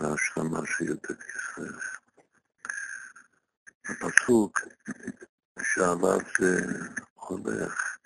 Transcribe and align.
ההשלמה 0.00 0.60
של 0.66 0.84
י"ט 0.84 1.06
כסלו. 1.06 1.78
הפסוק 3.88 4.60
שעליו 5.62 6.18
זה 6.38 6.66
הולך 7.14 7.98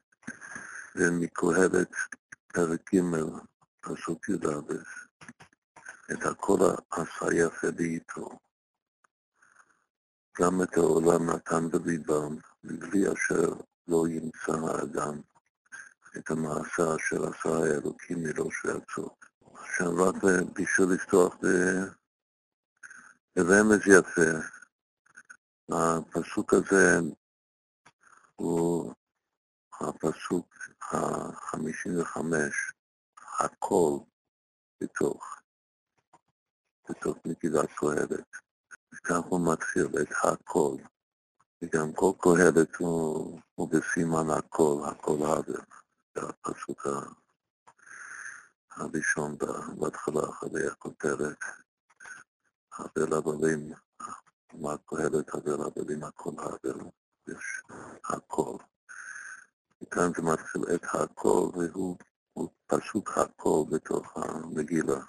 זה 0.94 1.10
מקהלת 1.10 1.90
פרק 2.52 2.94
ג', 2.94 3.00
פסוק 3.80 4.28
י"א, 4.28 4.74
את 6.12 6.26
הכל 6.26 6.58
עשה 6.90 7.26
יפה 7.34 7.70
בעיתו. 7.70 8.38
גם 10.40 10.62
את 10.62 10.76
העולם 10.76 11.30
נתן 11.30 11.68
בליבם, 11.70 12.36
מבלי 12.64 13.12
אשר 13.12 13.52
לא 13.88 14.04
ימצא 14.08 14.52
האדם 14.52 15.20
את 16.16 16.30
המעשה 16.30 16.96
אשר 16.96 17.28
עשה 17.28 17.48
האלוקים 17.48 18.22
מראש 18.22 18.64
ועצור. 18.64 19.16
עכשיו 19.20 19.27
רק 19.80 20.14
בשביל 20.54 20.88
לפתוח 20.94 21.36
ברמז 23.36 23.80
יפה, 23.86 24.30
הפסוק 25.68 26.54
הזה 26.54 26.98
הוא 28.36 28.94
הפסוק 29.80 30.54
ה-55, 30.92 32.20
הכל 33.38 33.98
בתוך, 34.80 35.36
בתוך 36.90 37.16
נקידת 37.24 37.68
קהלת. 37.76 38.26
וכך 38.92 39.24
הוא 39.28 39.52
מתחיל 39.52 39.86
את 40.02 40.08
הכל. 40.24 40.76
וגם 41.62 41.92
כל 41.92 42.12
קהלת 42.20 42.76
הוא, 42.76 43.40
הוא 43.54 43.68
בסימן 43.70 44.30
הכל, 44.38 44.82
הכל 44.90 45.16
האוויר. 45.24 45.60
זה 46.14 46.20
הפסוק 46.22 46.86
הראשון 48.78 49.36
בהתחלה, 49.78 50.20
אחרי 50.30 50.66
הכותרת. 50.66 51.38
האוויר 52.72 53.06
לבלים, 53.06 53.72
מה 54.54 54.76
קהלת 54.86 55.34
האוויר 55.34 55.56
לבלים, 55.56 56.04
הכל 56.04 56.30
האוויר. 56.38 56.76
יש 57.28 57.62
הכל. 58.04 58.56
וכאן 59.82 60.10
זה 60.16 60.22
מתחיל 60.22 60.62
את 60.74 60.84
הכל, 60.92 61.48
והוא 61.54 61.96
פסוק 62.66 63.18
הכל 63.18 63.64
בתוך 63.70 64.16
המגילה. 64.16 65.00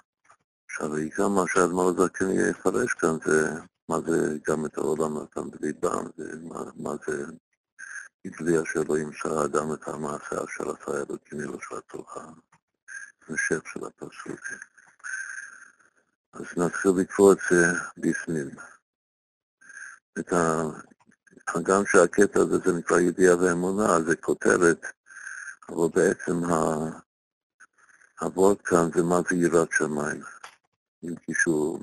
עכשיו, 0.66 0.90
גם 1.18 1.34
מה 1.34 1.44
שהאדמו"ר 1.46 1.88
הזקן 1.88 2.30
יפרש 2.30 2.94
כאן 2.94 3.16
זה 3.24 3.50
מה 3.88 3.96
זה 4.06 4.38
גם 4.48 4.66
את 4.66 4.78
העולם 4.78 5.18
נתן 5.22 5.50
בליבם, 5.50 6.04
ומה 6.18 6.90
זה 7.06 7.24
מבלי 8.24 8.62
אשר 8.62 8.80
לא 8.88 8.98
ימצא 8.98 9.28
האדם 9.28 9.72
את 9.72 9.88
המעשה 9.88 10.44
אשר 10.44 10.70
עשה 10.70 11.02
אלוקים 11.02 11.40
ירושתו, 11.40 12.04
המשך 13.28 13.62
של 13.72 13.80
הפסוק. 13.86 14.40
אז 16.32 16.44
נתחיל 16.56 16.90
לקרוא 17.00 17.32
את 17.32 17.38
זה 17.50 17.66
בפנים. 17.96 18.50
את 20.18 20.32
ה... 20.32 20.62
הגם 21.48 21.82
שהקטע 21.86 22.40
הזה 22.40 22.58
זה 22.58 22.72
נקרא 22.78 23.00
ידיעה 23.00 23.36
ואמונה, 23.38 24.00
זה 24.06 24.16
כותרת, 24.16 24.86
אבל 25.68 25.88
בעצם 25.94 26.34
הוורד 28.20 28.60
כאן 28.60 28.90
זה 28.94 29.02
מה 29.02 29.20
זה 29.30 29.36
יראת 29.36 29.72
שמיים. 29.72 30.22
אם 31.04 31.14
כשהוא 31.30 31.80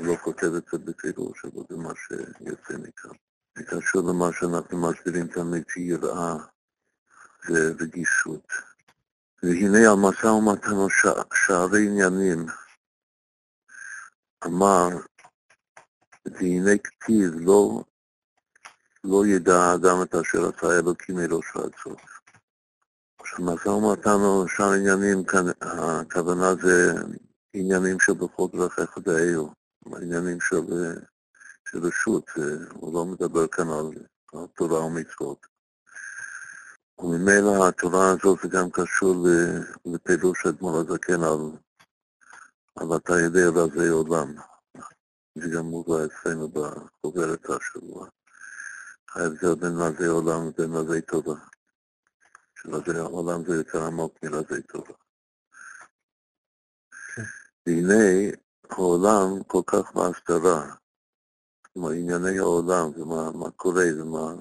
לא 0.00 0.16
כותב 0.16 0.54
את 0.56 0.64
זה 0.72 0.78
בפירוש, 0.78 1.44
אבל 1.44 1.62
זה 1.68 1.76
מה 1.76 1.92
שיוצא 1.94 2.74
מכאן. 2.78 3.16
זה 3.58 3.64
קשור 3.64 4.02
למה 4.10 4.30
שאנחנו 4.32 4.90
מסבירים 4.90 5.26
תמיד 5.26 5.64
שיראה 5.68 6.34
זה 7.48 7.72
רגישות. 7.80 8.52
והנה 9.42 9.90
המשא 9.90 10.26
ומתן 10.26 10.70
שערי 11.34 11.86
עניינים 11.86 12.46
אמר, 14.46 14.88
והנה 16.26 16.78
כתיב 16.84 17.34
לא, 17.34 17.84
לא 19.04 19.26
ידע 19.26 19.54
האדם 19.54 20.02
את 20.02 20.14
אשר 20.14 20.48
עשה 20.48 20.78
אלוקים 20.78 21.16
מראש 21.16 21.56
ועד 21.56 21.72
סוף. 21.82 22.20
עכשיו 23.20 23.44
משא 23.44 23.68
ומתן 23.68 24.20
או 24.24 24.48
שער 24.48 24.72
עניינים, 24.72 25.24
הכוונה 25.60 26.54
זה 26.62 26.92
עניינים 27.52 28.00
של 28.00 28.12
בכל 28.12 28.46
דרכיך 28.52 28.98
דאהו. 28.98 29.52
העניינים 29.92 30.40
של, 30.40 30.94
של 31.70 31.78
רשות, 31.86 32.30
הוא 32.70 32.94
לא 32.94 33.04
מדבר 33.04 33.46
כאן 33.46 33.68
על 33.68 34.46
תורה 34.54 34.84
ומצוות. 34.84 35.46
וממילא 37.02 37.68
התורה 37.68 38.10
הזאת 38.10 38.38
זה 38.42 38.48
גם 38.48 38.70
קשור 38.70 39.14
לפירוש 39.84 40.46
אדמו"ר 40.46 40.76
הזקן 40.80 41.22
על, 41.22 41.40
על 42.76 42.96
אתה 42.96 43.12
יודע 43.12 43.48
רזי 43.60 43.88
עולם. 43.88 44.34
זה 45.34 45.48
גם 45.56 45.64
מובא 45.64 45.94
אצלנו 46.04 46.48
בחוברת 46.48 47.50
השבוע. 47.50 48.08
ההבדל 49.14 49.54
בין 49.54 49.76
רזי 49.76 50.06
עולם 50.06 50.48
לבין 50.48 50.72
רזי 50.72 51.00
תורה. 51.00 51.36
שרזי 52.54 52.98
עולם 52.98 53.44
זה 53.44 53.56
יותר 53.56 53.84
עמוק 53.84 54.14
מרזי 54.22 54.62
תורה. 54.62 54.94
והנה 57.66 58.36
העולם 58.70 59.42
כל 59.46 59.62
כך 59.66 59.92
בהסתרה, 59.94 60.74
כלומר 61.62 61.90
ענייני 61.90 62.38
העולם 62.38 62.90
ומה 62.96 63.30
מה 63.32 63.50
קורה 63.50 63.84
ומה, 63.96 64.34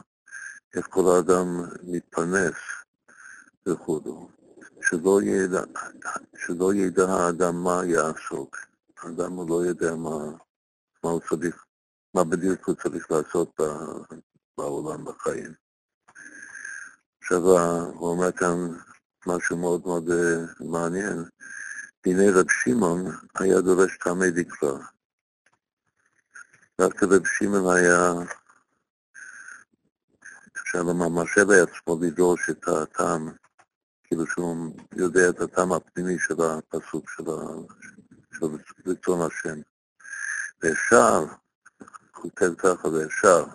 איך 0.75 0.88
כל 0.90 1.16
האדם 1.16 1.47
מתפרנס 1.84 2.56
וכו', 3.68 4.30
שלא 4.81 6.74
ידע, 6.74 7.06
האדם 7.07 7.63
מה 7.63 7.81
יעסוק. 7.85 8.57
האדם 8.97 9.50
לא 9.50 9.66
יודע 9.66 9.96
מה, 9.96 10.18
מה 11.03 11.09
הוא 11.09 11.22
צריך, 11.29 11.66
מה 12.13 12.24
בדיוק 12.24 12.68
הוא 12.68 12.75
צריך 12.75 13.12
לעשות 13.12 13.59
בעולם, 14.58 15.06
בחיים. 15.06 15.53
עכשיו 17.22 17.40
הוא 17.94 18.09
אומר 18.09 18.31
כאן 18.31 18.58
משהו 19.28 19.58
מאוד 19.58 19.81
מאוד 19.85 20.09
אה, 20.09 20.46
מעניין. 20.59 21.24
הנה 22.06 22.24
רב 22.34 22.46
שמעון 22.50 23.06
היה 23.40 23.62
דורש 23.62 23.97
טעמי 23.97 24.31
דקלה. 24.31 24.78
דווקא 26.81 27.06
רב 27.06 27.25
שמעון 27.25 27.75
היה, 27.78 28.13
אפשר 30.69 30.84
לומר, 30.84 31.09
מרשה 31.09 31.44
לעצמו 31.44 32.00
לדרוש 32.02 32.50
את 32.50 32.68
הטעם, 32.68 33.30
כאילו 34.03 34.28
שהוא 34.28 34.74
יודע 34.96 35.30
את 35.30 35.41
הטעם 35.41 35.72
הפנימי 35.74 36.19
של 36.19 36.35
הפסוק 36.41 37.09
של, 37.09 37.24
רצון 38.85 39.22
השם. 39.22 39.62
ואפשר, 40.62 41.25
כותב 42.12 42.53
ככה, 42.58 42.88
ואפשר, 42.88 43.46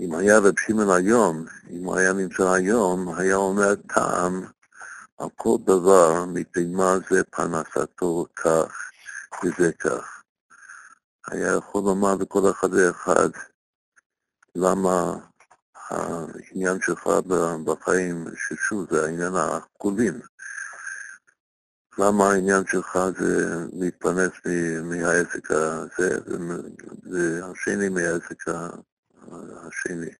אם 0.00 0.14
היה 0.14 0.38
רב 0.38 0.58
שמעון 0.66 0.96
היום, 0.96 1.44
אם 1.70 1.92
היה 1.92 2.12
נמצא 2.12 2.50
היום, 2.52 3.14
היה 3.14 3.36
אומר 3.36 3.74
טעם 3.74 4.44
על 5.18 5.28
כל 5.36 5.56
דבר, 5.64 6.24
מפני 6.24 6.64
מה 6.64 6.94
זה 7.10 7.24
פרנסתו 7.24 8.26
כך 8.36 8.90
וזה 9.44 9.72
כך. 9.72 10.22
היה 11.26 11.56
יכול 11.56 11.82
לומר 11.84 12.14
לכל 12.14 12.50
אחד 12.50 12.74
ואחד 12.74 13.28
למה 14.54 15.14
העניין 15.90 16.78
שלך 16.80 17.06
בחיים, 17.64 18.24
ששוב 18.36 18.86
זה 18.90 19.04
העניין 19.04 19.32
הכולים, 19.34 20.20
למה 21.98 22.30
העניין 22.30 22.66
שלך 22.66 22.98
זה 23.18 23.56
להתפרנס 23.72 24.32
מהעסק 24.82 25.50
הזה, 25.50 26.18
והשני 27.10 27.88
מהעסק 27.88 28.44
השני. 29.66 30.10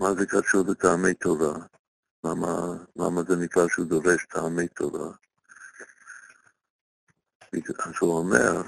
מה 0.00 0.14
זה 0.18 0.26
קשור 0.26 0.64
לטעמי 0.68 1.14
תורה? 1.14 1.54
למה, 2.24 2.48
למה 2.96 3.22
זה 3.28 3.36
נקרא 3.36 3.68
שהוא 3.68 3.86
דורש 3.86 4.26
טעמי 4.26 4.68
תורה? 4.68 5.12
אז 7.78 7.92
הוא 8.00 8.18
אומר, 8.18 8.62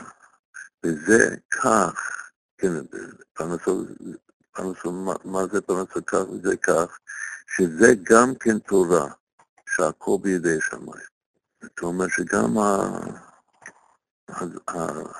וזה 0.85 1.37
כך, 1.51 2.22
כן, 2.63 2.97
פרנסו, 4.53 4.93
מה 5.25 5.47
זה 5.53 5.61
פרנסו 5.61 6.07
כך 6.07 6.23
וזה 6.31 6.57
כך, 6.57 6.99
שזה 7.57 7.95
גם 8.03 8.35
כן 8.41 8.59
תורה, 8.59 9.13
שהכל 9.69 10.17
בידי 10.23 10.61
שמיים. 10.61 11.07
זאת 11.63 11.83
אומרת 11.83 12.11
שגם 12.11 12.55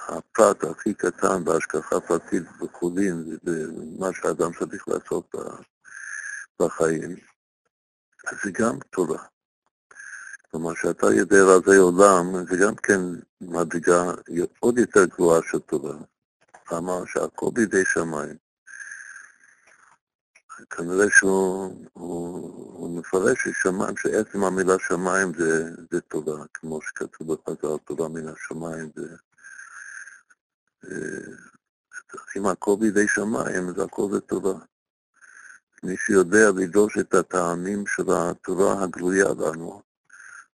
הפרט 0.09 0.65
הכי 0.65 0.95
קטן 0.95 1.45
בהשגחה 1.45 2.01
פרטית 2.01 2.43
בחולין, 2.61 3.39
ומה 3.45 4.09
שאדם 4.13 4.51
צריך 4.59 4.89
לעשות 4.89 5.35
בחיים, 6.61 7.17
זה 8.45 8.51
גם 8.53 8.79
תורה. 8.91 9.25
כלומר, 10.51 10.75
שאתה 10.75 11.07
יודע 11.07 11.37
רזי 11.37 11.77
עולם, 11.77 12.47
זה 12.51 12.57
גם 12.57 12.75
כן 12.75 13.01
מדרגה 13.41 14.03
עוד 14.61 14.79
יותר 14.79 15.05
גבוהה 15.05 15.41
של 15.51 15.59
תורה. 15.59 15.95
למה? 16.73 16.93
שהכל 17.07 17.51
בידי 17.53 17.85
שמיים. 17.85 18.37
כנראה 20.71 21.11
שהוא 21.11 21.89
הוא, 21.93 22.39
הוא 22.79 22.99
מפרש 22.99 23.39
ששמיים, 23.49 23.97
שעצם 23.97 24.45
המילה 24.45 24.75
שמיים 24.89 25.33
זה, 25.39 25.71
זה 25.91 26.01
תורה, 26.01 26.45
כמו 26.55 26.83
שכתוב 26.83 27.33
בחז"ל, 27.35 27.79
תורה 27.85 28.09
מן 28.09 28.29
השמיים. 28.29 28.91
זה, 28.97 29.17
אם 32.37 32.47
הכל 32.47 32.77
בידי 32.81 33.09
שמיים, 33.09 33.69
אז 33.69 33.79
הכל 33.79 34.09
זה 34.13 34.21
תורה. 34.21 34.59
מי 35.83 35.97
שיודע 35.97 36.51
לדרוש 36.57 36.99
את 36.99 37.15
הטעמים 37.15 37.87
של 37.87 38.03
התורה 38.11 38.83
הגלויה 38.83 39.29
לנו, 39.29 39.83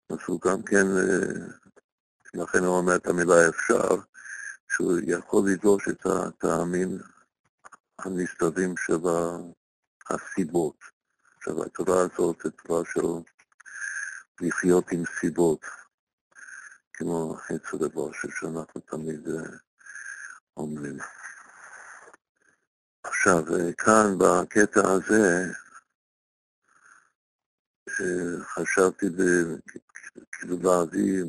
אז 0.10 0.18
הוא 0.26 0.42
גם 0.42 0.64
כן, 0.64 0.86
לכן 2.34 2.64
הוא 2.64 2.78
אומר 2.78 2.96
את 2.96 3.08
המילה 3.08 3.50
אפשר, 3.50 3.96
שהוא 4.78 5.00
יכול 5.08 5.50
לדרוש 5.52 5.88
את 5.88 6.06
הטעמים 6.06 7.00
הנסתרים 8.00 8.76
של 8.78 8.94
הסיבות. 10.10 10.76
עכשיו, 11.38 11.64
התורה 11.64 12.02
הזאת 12.02 12.38
זה 12.44 12.52
תורה 12.52 12.84
של 12.86 13.02
לחיות 14.42 14.92
עם 14.92 15.04
סיבות, 15.20 15.66
כמו 16.94 17.38
עץ 17.50 17.74
הדבר 17.74 18.12
שאנחנו 18.12 18.82
תמיד 18.82 19.28
אה, 19.28 19.58
אומרים. 20.58 20.98
עכשיו, 23.04 23.44
אה, 23.56 23.74
כאן 23.74 24.18
בקטע 24.18 24.82
הזה, 24.92 25.54
אה, 28.00 28.44
חשבתי 28.44 29.06
כאילו 30.32 30.58
להביא 30.64 31.24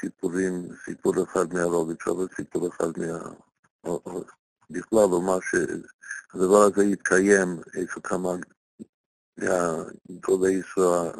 סיפורים, 0.00 0.68
סיפור 0.84 1.14
אחד 1.22 1.54
מהרוביץ', 1.54 2.08
אבל 2.08 2.26
סיפור 2.36 2.68
אחד 2.68 2.98
מה... 2.98 3.18
בכלל, 4.70 4.98
או 4.98 5.22
מה 5.22 5.36
שהדבר 5.42 6.62
הזה 6.62 6.84
יתקיים 6.84 7.60
אצל 7.70 8.00
כמה 8.02 8.30
מהגדולי 9.36 10.52
ישראל 10.52 11.12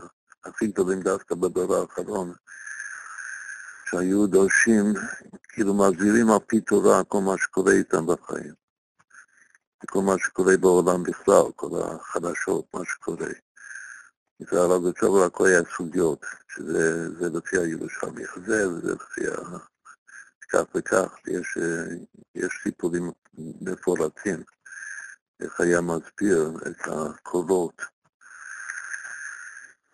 הכי 0.45 0.67
גדולים 0.67 1.01
דווקא 1.01 1.35
בדבר 1.35 1.81
האחרון, 1.81 2.33
שהיו 3.91 4.27
דורשים, 4.27 4.85
כאילו 5.49 5.75
מזהירים 5.75 6.31
על 6.31 6.39
פי 6.47 6.61
תורה 6.61 7.05
כל 7.05 7.21
מה 7.21 7.39
שקורה 7.39 7.73
איתם 7.73 8.07
בחיים. 8.07 8.55
כל 9.87 10.03
מה 10.03 10.15
שקורה 10.19 10.57
בעולם 10.57 11.03
בכלל, 11.03 11.53
כל 11.57 11.83
החדשות, 11.83 12.65
מה 12.75 12.81
שקורה. 12.85 13.29
הרב 14.49 14.89
בצובר 14.89 15.25
הכל 15.25 15.47
היה 15.47 15.61
סוגיות, 15.77 16.27
שזה 16.49 17.29
לפי 17.35 17.59
הירושלמי 17.59 18.23
הזה, 18.37 18.69
וזה 18.69 18.95
לפי 18.95 19.27
ה... 19.27 19.59
כך 20.53 20.63
וכך, 20.75 21.15
יש, 21.27 21.59
יש 22.35 22.61
סיפורים 22.63 23.11
מפורטים, 23.61 24.43
איך 25.41 25.61
היה 25.61 25.81
מסביר 25.81 26.51
את 26.67 26.81
הקולות 26.87 27.83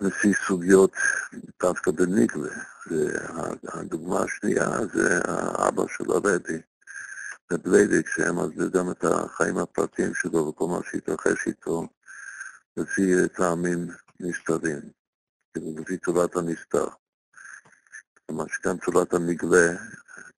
לפי 0.01 0.33
סוגיות 0.47 0.93
דווקא 1.63 1.91
בניגלה. 1.91 2.55
והדוגמה 3.63 4.21
השנייה 4.23 4.71
זה 4.95 5.21
האבא 5.25 5.83
של 5.89 6.11
הרבי, 6.11 6.61
ובליידיק, 7.53 8.09
שהם 8.09 8.39
מסביר 8.39 8.69
גם 8.69 8.91
את 8.91 9.05
החיים 9.05 9.59
הפרטיים 9.59 10.15
שלו 10.15 10.47
וכל 10.47 10.67
מה 10.67 10.81
שהתרחש 10.91 11.47
איתו 11.47 11.89
לפי 12.77 13.29
טעמים 13.29 13.87
נסתרים, 14.21 14.81
כאילו 15.53 15.81
לפי 15.81 15.99
צורת 15.99 16.37
הנסתר. 16.37 16.87
כלומר 18.27 18.45
שגם 18.49 18.79
צורת 18.85 19.15
הנגלה 19.15 19.77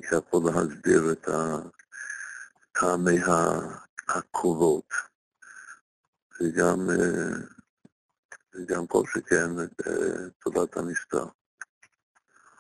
יכול 0.01 0.43
להסביר 0.45 1.13
את 1.13 1.29
טעמי 2.73 3.19
הקולות, 4.09 4.93
וגם, 6.41 6.79
וגם 8.55 8.87
כל 8.87 9.03
שכן 9.07 9.51
צורת 10.45 10.77
הנסתר. 10.77 11.27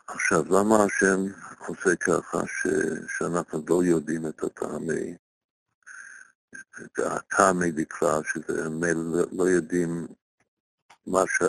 עכשיו, 0.06 0.44
למה 0.44 0.84
השם 0.84 1.20
עושה 1.58 1.96
ככה 1.96 2.38
ש, 2.46 2.66
שאנחנו 3.18 3.64
לא 3.68 3.84
יודעים 3.84 4.26
את 4.26 4.42
הטעמי, 4.42 5.16
את 6.84 6.98
הטעמי 6.98 7.72
בכלל, 7.72 8.22
שזה 8.24 8.68
לא 9.32 9.44
יודעים 9.44 10.06
מה, 11.10 11.22
ש, 11.26 11.42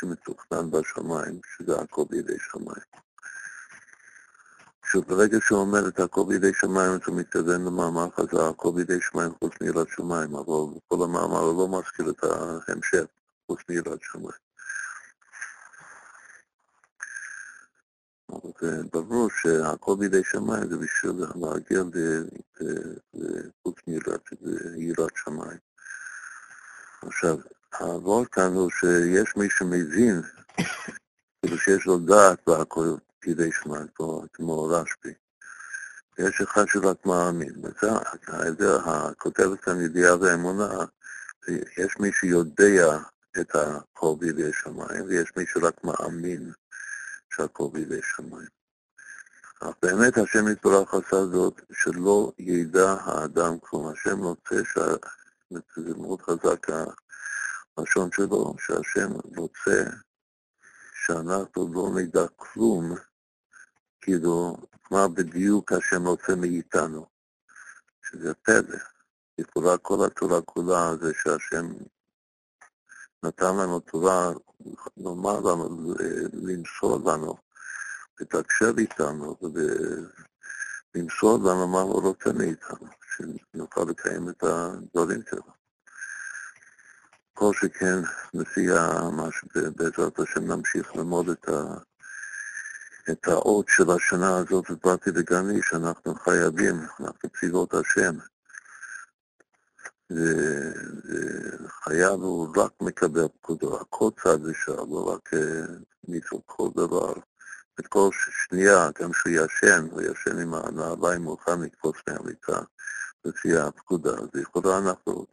שמתוכנן 0.00 0.70
בשמיים, 0.70 1.40
שזה 1.56 1.80
הכל 1.80 2.04
בידי 2.10 2.38
שמיים. 2.38 2.84
שוב, 4.84 5.04
ברגע 5.04 5.38
שהוא 5.40 5.60
אומר 5.60 5.88
את 5.88 6.00
הכל 6.00 6.24
בידי 6.28 6.54
שמיים, 6.54 6.92
אז 6.92 7.00
הוא 7.06 7.16
מתכוון 7.16 7.64
למאמר 7.64 8.10
חזר, 8.10 8.48
הכל 8.48 8.70
בידי 8.74 9.00
שמיים 9.00 9.32
חוץ 9.38 9.52
מיראת 9.60 9.88
שמיים, 9.88 10.34
אבל 10.34 10.78
כל 10.88 11.04
המאמר 11.04 11.42
לא 11.42 11.68
מזכיר 11.68 12.10
את 12.10 12.24
ההמשך, 12.24 13.04
חוץ 13.46 13.60
מיראת 13.68 14.00
שמיים. 14.02 14.42
ברור 18.92 19.30
שהכל 19.30 19.96
בידי 19.98 20.24
שמיים 20.24 20.68
זה 20.68 20.76
בשביל 20.76 21.12
להגיע 21.34 21.82
לחוץ 23.14 23.76
מיראת 24.76 25.16
שמיים. 25.16 25.58
עכשיו, 27.02 27.36
כאן 28.32 28.52
הוא 28.54 28.70
שיש 28.70 29.36
מי 29.36 29.50
שמבין, 29.50 30.22
כאילו 31.42 31.58
שיש 31.58 31.86
לו 31.86 31.98
דעת 31.98 32.48
והכל 32.48 32.94
בידי 33.22 33.52
שמיים, 33.52 33.86
כמו 34.32 34.64
רשב"י. 34.64 35.12
יש 36.18 36.40
אחד 36.40 36.64
שרק 36.68 37.06
מאמין. 37.06 37.54
הכותבת 38.84 39.60
כאן 39.60 39.80
ידיעה 39.80 40.16
ואמונה, 40.20 40.68
יש 41.48 41.96
מי 42.00 42.12
שיודע 42.12 42.98
את 43.40 43.54
הכל 43.54 44.14
בידי 44.18 44.50
שמיים, 44.52 45.04
ויש 45.06 45.32
מי 45.36 45.44
שרק 45.46 45.84
מאמין. 45.84 46.52
שהכל 47.36 47.68
בידי 47.72 48.00
שמיים. 48.02 48.48
אך 49.60 49.74
באמת 49.82 50.18
השם 50.18 50.48
יתברך 50.48 50.94
עשה 50.94 51.26
זאת, 51.26 51.60
שלא 51.72 52.32
ידע 52.38 52.96
האדם 53.00 53.58
כלום. 53.60 53.92
השם 53.92 54.18
רוצה, 54.18 54.56
ש... 54.64 54.78
זה 55.76 55.94
מאוד 55.96 56.22
חזק 56.22 56.70
הלשון 57.76 58.10
שלו, 58.12 58.54
שהשם 58.58 59.12
רוצה 59.36 59.84
שאנחנו 61.06 61.74
לא 61.74 61.90
נדע 62.00 62.26
כלום, 62.36 62.94
כאילו, 64.00 64.56
מה 64.90 65.08
בדיוק 65.08 65.72
השם 65.72 66.06
רוצה 66.06 66.34
מאיתנו. 66.36 67.12
שזה 68.12 68.34
פלא. 68.34 68.78
לכאורה 69.38 69.78
כל 69.78 70.06
התורה 70.06 70.42
כולה 70.42 70.96
זה 71.00 71.12
שהשם 71.14 71.66
נתן 73.22 73.56
לנו 73.56 73.80
תורה, 73.80 74.32
לומר 74.96 75.40
לנו, 75.40 75.94
למסור 76.32 76.98
לנו, 77.10 77.34
לתקשר 78.20 78.72
איתנו 78.78 79.36
ולמסור 80.94 81.38
לנו 81.38 81.68
מה 81.68 81.80
הוא 81.80 82.02
רוצה 82.02 82.32
מאיתנו, 82.32 82.86
שנוכל 83.16 83.84
לקיים 83.88 84.28
את 84.28 84.42
הדברים 84.42 85.22
שלו. 85.30 85.61
כל 87.34 87.52
שכן, 87.54 87.98
לפי 88.34 88.66
מה 89.12 89.28
שבעזרת 89.32 90.18
השם 90.18 90.46
נמשיך 90.52 90.96
ללמוד 90.96 91.28
את, 91.28 91.48
ה, 91.48 91.74
את 93.10 93.28
האות 93.28 93.66
של 93.68 93.90
השנה 93.90 94.36
הזאת, 94.36 94.70
ובאתי 94.70 95.10
לגני, 95.10 95.60
שאנחנו 95.62 96.14
חייבים, 96.14 96.74
אנחנו 97.00 97.28
צבאות 97.40 97.74
השם. 97.74 98.18
וחייל 101.70 102.20
הוא 102.20 102.48
רק 102.56 102.72
מקבל 102.80 103.28
פקודו, 103.28 103.80
הכל 103.80 104.10
צד 104.22 104.44
ושם, 104.44 104.90
לא 104.90 105.14
רק 105.14 105.30
מישהו 106.08 106.42
כל 106.46 106.68
דבר. 106.76 107.12
את 107.80 107.86
כל 107.86 108.10
שנייה, 108.12 108.90
גם 109.00 109.12
כשהוא 109.12 109.32
ישן, 109.32 109.86
הוא 109.90 110.02
ישן 110.02 110.38
עם 110.38 110.54
הנעליים 110.54 111.22
מוכן 111.22 111.60
לקפוץ 111.60 111.96
מהמיטה 112.08 112.60
לפי 113.24 113.56
הפקודה. 113.56 114.10
אז 114.10 114.28
לכאורה 114.34 114.78
אנחנו 114.78 115.26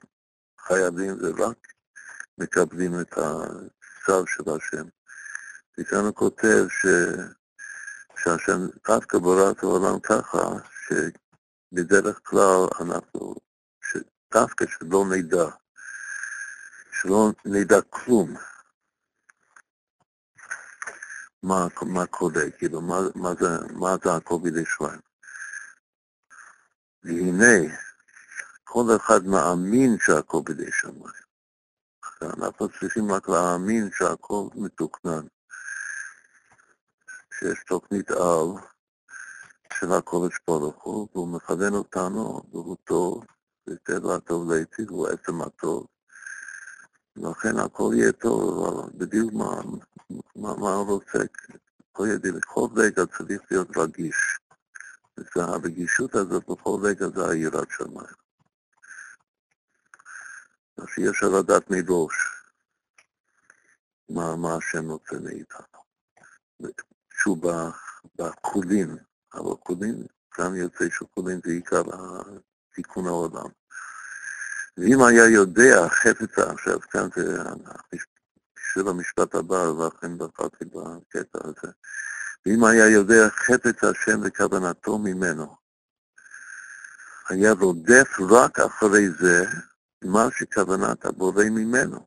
חייבים 0.60 1.18
ורק 1.22 1.68
מקבלים 2.40 3.02
את 3.02 3.14
הצו 3.18 4.28
של 4.28 4.44
השם. 4.56 4.88
וכאן 5.78 6.06
הוא 6.06 6.16
כותב 6.16 6.66
ש... 6.70 6.86
שהשם 8.24 8.68
דווקא 8.88 9.18
ברא 9.18 9.52
את 9.52 9.64
העולם 9.64 10.00
ככה, 10.00 10.38
שבדרך 10.88 12.20
כלל 12.24 12.68
אנחנו 12.80 13.36
דווקא 14.34 14.66
שלא 14.68 15.06
נדע, 15.12 15.46
שלא 16.92 17.32
נדע 17.46 17.82
כלום 17.90 18.36
מה, 21.44 21.68
מה 21.82 22.06
קורה, 22.06 22.52
כאילו, 22.58 22.82
מה, 22.82 23.00
מה, 23.16 23.30
זה, 23.40 23.48
מה 23.74 23.96
זה. 24.04 24.10
והנה, 27.04 27.76
כל 28.64 28.84
אחד 28.96 29.26
מאמין 29.26 29.98
שהכל 30.00 30.42
בידי. 30.46 30.72
אנחנו 32.24 32.70
צריכים 32.80 33.12
רק 33.12 33.30
להאמין 33.30 33.90
שהכל 33.92 34.48
מתוקנן, 34.56 35.26
שיש 37.40 37.64
תוכנית 37.68 38.12
על 38.12 38.48
של 39.74 39.92
הקודש 39.92 40.34
ברוך 40.48 40.84
הוא, 40.84 41.08
והוא 41.14 41.28
מכוון 41.28 41.74
אותנו, 41.74 42.42
והוא 42.52 42.78
טוב, 42.84 43.26
וטבע 43.68 44.16
הטוב 44.16 44.52
להיטיב 44.52 44.90
הוא 44.90 45.08
עצם 45.08 45.42
הטוב, 45.42 45.88
לכן 47.16 47.58
הכל 47.58 47.92
יהיה 47.94 48.12
טוב, 48.12 48.66
אבל 48.68 48.90
בדיוק 48.98 49.34
מה, 49.34 49.62
מה, 50.36 50.56
מה 50.56 50.74
הוא 50.74 50.88
רוצה, 50.88 51.20
כל 51.92 52.08
ידי, 52.14 52.32
בכל 52.32 52.68
רגע 52.76 53.06
צריך 53.18 53.42
להיות 53.52 53.78
רגיש. 53.78 54.40
והרגישות 55.36 56.16
הזאת 56.16 56.50
בכל 56.50 56.80
רגע 56.84 57.08
זה 57.16 57.30
היראת 57.30 57.68
שמיים. 57.72 58.29
אז 60.82 61.10
אפשר 61.10 61.28
לדעת 61.28 61.70
מראש 61.70 62.14
מה, 64.10 64.36
מה 64.36 64.56
השם 64.56 64.90
רוצה 64.90 65.16
מאיתנו. 65.24 65.80
שוב, 67.12 67.42
בכולין, 68.16 68.98
אבל 69.34 69.56
כולין, 69.60 70.06
כאן 70.32 70.56
יוצא 70.56 70.86
שכולין 70.90 71.40
זה 71.46 71.52
עיקר 71.52 71.82
תיקון 72.74 73.08
העולם. 73.08 73.50
ואם 74.78 75.04
היה 75.04 75.26
יודע 75.26 75.88
חפץ 75.90 76.40
עכשיו, 76.40 76.80
כאן 76.80 77.08
זה 77.16 77.38
בשביל 78.56 78.88
המשפט 78.88 79.36
הבא, 79.36 79.56
ולכן 79.56 80.18
בחרתי 80.18 80.66
בקטע 80.66 81.40
הזה. 81.44 81.74
ואם 82.46 82.64
היה 82.64 82.90
יודע 82.90 83.30
חפץ 83.30 83.84
השם 83.84 84.20
וכוונתו 84.24 84.98
ממנו, 84.98 85.56
היה 87.30 87.52
רודף 87.52 88.18
רק 88.30 88.60
אחרי 88.60 89.10
זה 89.20 89.46
מה 90.04 90.28
שכוונת 90.38 91.06
הבורא 91.06 91.44
ממנו, 91.44 92.06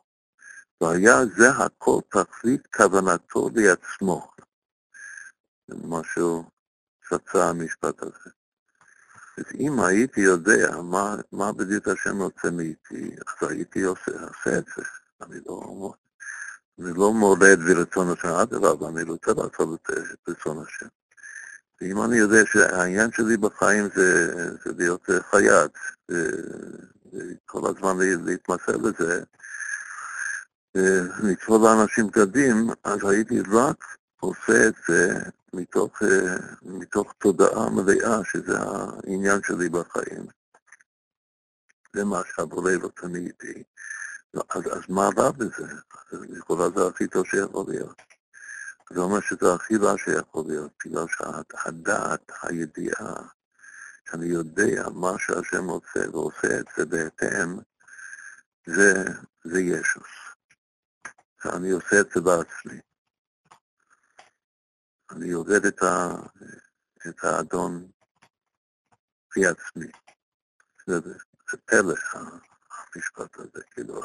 והיה 0.80 1.26
זה 1.37 1.50
הכל 1.50 2.00
תכלית 2.08 2.66
כוונתו 2.66 3.50
לעצמו. 3.54 4.30
זה 5.68 5.76
משהו 5.88 6.44
צצה 7.08 7.49
המשפט 7.49 8.02
הזה. 8.02 8.30
אז 9.38 9.44
אם 9.58 9.80
הייתי 9.80 10.20
יודע 10.20 10.70
מה, 10.82 11.16
מה 11.32 11.52
בדיוק 11.52 11.88
השם 11.88 12.22
רוצה 12.22 12.50
מאיתי, 12.50 13.16
אז 13.26 13.49
הייתי 13.50 13.82
עושה, 13.82 14.11
עושה 14.11 14.58
את 14.58 14.64
זה. 14.76 14.82
אני 15.22 15.40
לא, 15.46 15.92
אני 16.78 16.92
לא 16.96 17.12
מורד 17.12 17.58
ברצון 17.66 18.12
השם, 18.12 18.28
אדרבה, 18.28 18.88
אני 18.88 19.02
רוצה 19.02 19.32
לעשות 19.32 19.90
את 19.90 20.28
רצון 20.28 20.64
השם. 20.66 20.87
ואם 21.80 22.02
אני 22.02 22.16
יודע 22.16 22.46
שהעניין 22.46 23.12
שלי 23.12 23.37
בחיים 23.37 23.88
זה, 23.94 24.34
זה 24.64 24.72
להיות 24.78 25.11
חייט, 25.30 25.72
הזמן 27.82 28.24
להתמסר 28.24 28.76
לזה, 28.76 29.22
ולצפות 30.76 31.60
לאנשים 31.62 32.06
בגדים, 32.06 32.70
אז 32.84 32.98
הייתי 33.10 33.40
רק 33.40 33.84
עושה 34.20 34.68
את 34.68 34.74
זה 34.88 35.18
מתוך, 35.52 36.02
מתוך 36.62 37.14
תודעה 37.18 37.70
מלאה 37.70 38.24
שזה 38.24 38.58
העניין 38.58 39.40
שלי 39.42 39.68
בחיים. 39.68 40.26
זה 41.96 42.04
מה 42.04 42.20
שהבורא 42.34 42.72
רוצה 42.82 43.06
מאיתי. 43.08 43.62
אז, 44.48 44.62
אז 44.72 44.82
מה 44.88 45.08
רע 45.18 45.30
בזה? 45.30 45.66
לכאורה 46.12 46.70
זה 46.70 46.86
הכי 46.86 47.06
טוב 47.06 47.26
שיכול 47.26 47.64
להיות. 47.68 48.02
זה 48.92 49.00
אומר 49.00 49.20
שזה 49.20 49.54
הכי 49.54 49.76
רע 49.76 49.94
שיכול 49.98 50.44
להיות, 50.48 50.72
בגלל 50.84 51.04
שהדעת, 51.08 52.32
הידיעה, 52.42 53.14
שאני 54.10 54.26
יודע 54.26 54.88
מה 54.94 55.12
שהשם 55.18 55.70
רוצה 55.70 56.10
ועושה 56.12 56.60
את 56.60 56.66
זה 56.76 56.86
בהתאם, 56.86 57.58
זה, 58.66 59.04
זה 59.45 59.61
ישוס. 59.61 60.35
אני 61.45 61.71
עושה 61.71 62.00
את 62.00 62.11
זה 62.14 62.21
בעצמי. 62.21 62.81
אני 65.11 65.33
עובד 65.33 65.64
את, 65.66 65.83
ה, 65.83 66.14
את 67.09 67.25
האדון 67.25 67.90
פי 69.28 69.47
עצמי. 69.47 69.92
זה, 70.87 71.00
זה 71.50 71.57
פלא, 71.64 71.95
המשפט 72.71 73.37
הזה, 73.37 73.64
כאילו, 73.71 74.00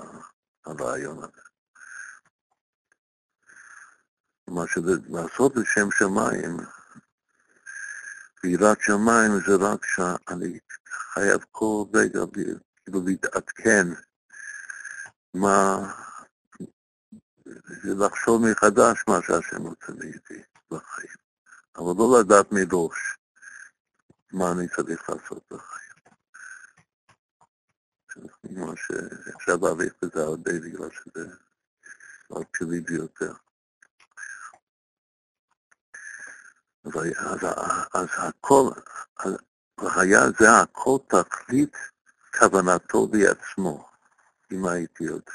הרעיון 0.65 1.17
הזה. 1.17 1.41
מה 4.47 4.61
שלעשות 4.67 5.55
לשם 5.55 5.91
שמיים, 5.91 6.57
ויראת 8.43 8.81
שמיים 8.81 9.31
זה 9.47 9.55
רק 9.59 9.85
שאני 9.85 10.59
חייב 10.87 11.45
כל 11.51 11.83
רגע 11.93 12.19
כאילו 12.83 13.05
להתעדכן 13.05 13.87
מה, 15.37 15.93
לחשוב 17.83 18.41
מחדש 18.51 19.03
מה 19.07 19.19
שהשם 19.21 19.63
רוצה 19.63 19.91
מאיתי 19.99 20.41
בחיים, 20.71 21.17
אבל 21.75 21.93
לא 21.97 22.19
לדעת 22.19 22.51
מראש 22.51 23.17
מה 24.31 24.51
אני 24.51 24.67
צריך 24.67 25.09
לעשות 25.09 25.43
בחיים. 25.51 25.87
מה 28.43 28.73
שאפשר 28.75 29.55
להביך 29.61 29.93
בזה 30.01 30.23
הרבה 30.23 30.51
בגלל 30.53 30.89
שזה 30.91 31.35
כלי 32.57 32.81
ביותר. 32.81 33.33
אז, 36.85 37.45
אז 37.93 38.07
הכל, 38.17 38.69
היה 39.79 40.19
זה 40.39 40.59
הכל 40.61 40.97
תכלית 41.07 41.77
כוונתו 42.39 43.07
בעצמו, 43.07 43.89
הייתי 44.51 45.03
יודע. 45.03 45.31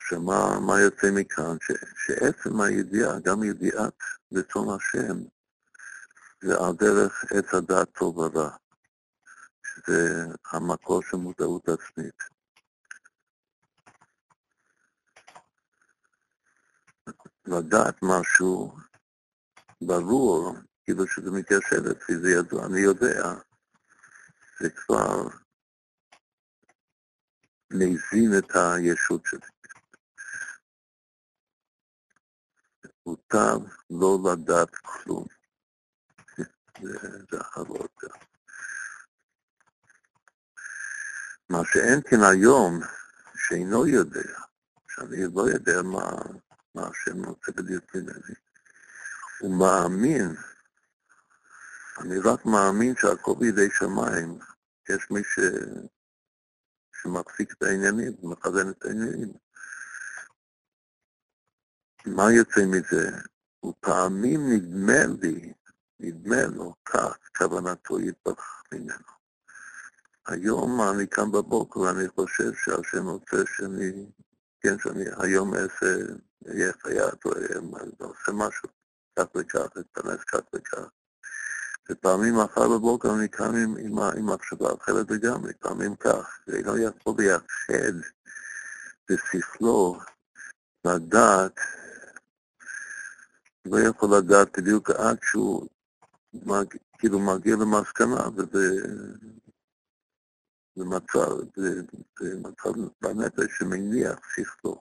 שמה 0.00 0.80
יוצא 0.80 1.06
מכאן? 1.14 1.56
ש, 1.60 1.72
שעצם 2.06 2.60
הידיעה, 2.60 3.20
גם 3.24 3.42
ידיעת 3.42 3.98
רצון 4.32 4.76
השם, 4.76 5.18
זה 6.42 6.54
על 6.54 6.72
דרך 6.78 7.24
עץ 7.32 7.54
הדת 7.54 7.88
טוב 7.98 8.18
ורע. 8.18 8.50
שזה 9.74 10.26
המקור 10.52 11.02
של 11.02 11.16
מודעות 11.16 11.68
עצמית. 11.68 12.22
לדעת 17.46 17.96
משהו 18.02 18.76
ברור, 19.80 20.56
כאילו 20.84 21.06
שזה 21.06 21.30
מתיישב 21.30 21.86
אצלי, 21.86 22.16
זה 22.16 22.30
ידוע, 22.30 22.66
אני 22.66 22.80
יודע, 22.80 23.34
זה 24.60 24.70
כבר 24.70 25.28
מזין 27.74 28.38
את 28.38 28.50
הישות 28.54 29.26
שלי. 29.26 29.40
מוטב 33.06 33.58
לא 33.90 34.18
לדעת 34.32 34.74
כלום. 34.74 35.26
זה 37.30 37.40
אחרות 37.40 37.90
גם. 38.02 38.18
מה 41.50 41.58
שאין 41.64 42.00
כן 42.10 42.22
היום, 42.32 42.80
שאינו 43.34 43.86
יודע, 43.86 44.38
שאני 44.88 45.26
לא 45.34 45.42
יודע 45.42 45.82
מה, 45.82 46.10
מה 46.74 46.88
השם 46.88 47.24
רוצה 47.24 47.52
בדיוק 47.52 47.94
ממני, 47.94 48.34
הוא 49.40 49.58
מאמין, 49.58 50.34
אני 51.98 52.18
רק 52.18 52.46
מאמין 52.46 52.94
שהכל 52.96 53.34
בידי 53.38 53.70
שמיים, 53.70 54.38
יש 54.88 55.10
מי 55.10 55.24
ש... 55.24 55.38
שמחזיק 57.02 57.52
את 57.52 57.62
העניינים, 57.62 58.12
מכוון 58.22 58.70
את 58.70 58.84
העניינים. 58.84 59.32
מה 62.06 62.32
יוצא 62.32 62.60
מזה? 62.66 63.10
ופעמים 63.64 64.40
נדמה 64.52 65.06
לי, 65.22 65.52
נדמה 66.00 66.46
לו 66.46 66.74
כך, 66.84 67.18
כוונתו 67.38 68.00
יתברך 68.00 68.62
ממנו. 68.72 69.12
היום 70.26 70.80
אני 70.80 71.06
קם 71.06 71.32
בבוקר 71.32 71.80
ואני 71.80 72.08
חושב 72.08 72.52
שהשם 72.54 73.06
רוצה 73.06 73.36
שאני, 73.56 74.06
כן, 74.60 74.78
שאני 74.78 75.04
היום 75.18 75.54
אעשה, 75.54 75.96
אהיה 76.48 76.72
חייט 76.72 77.24
או 77.24 77.30
אעשה 78.00 78.32
משהו, 78.32 78.68
כך 79.18 79.24
וכך, 79.34 79.68
אתכנס 79.80 80.24
כך 80.24 80.40
וכך. 80.54 80.88
ופעמים 81.90 82.34
מחר 82.34 82.68
בבוקר 82.68 83.14
אני 83.14 83.28
קם 83.28 83.54
עם, 83.54 83.76
עם, 83.78 83.98
עם 83.98 84.26
מחשבה 84.26 84.74
אחרת 84.74 85.10
לגמרי, 85.10 85.52
פעמים 85.54 85.96
כך, 85.96 86.40
ואינו 86.46 86.78
יכול 86.78 87.14
לייחד 87.18 87.98
בשכלו 89.10 89.98
לדעת, 90.86 91.60
לא 93.64 93.80
יכול 93.80 94.16
לדעת 94.16 94.58
בדיוק 94.58 94.90
עד 94.90 95.18
שהוא 95.22 95.68
כאילו 96.98 97.20
מגיע 97.20 97.56
למסקנה, 97.56 98.28
וזה 98.36 98.82
זה 100.76 100.84
מצב, 100.84 101.30
זה, 101.56 101.82
זה 102.20 102.38
מצב 102.40 102.70
בנפש 103.02 103.58
שמניח 103.58 104.18
שכלו. 104.34 104.80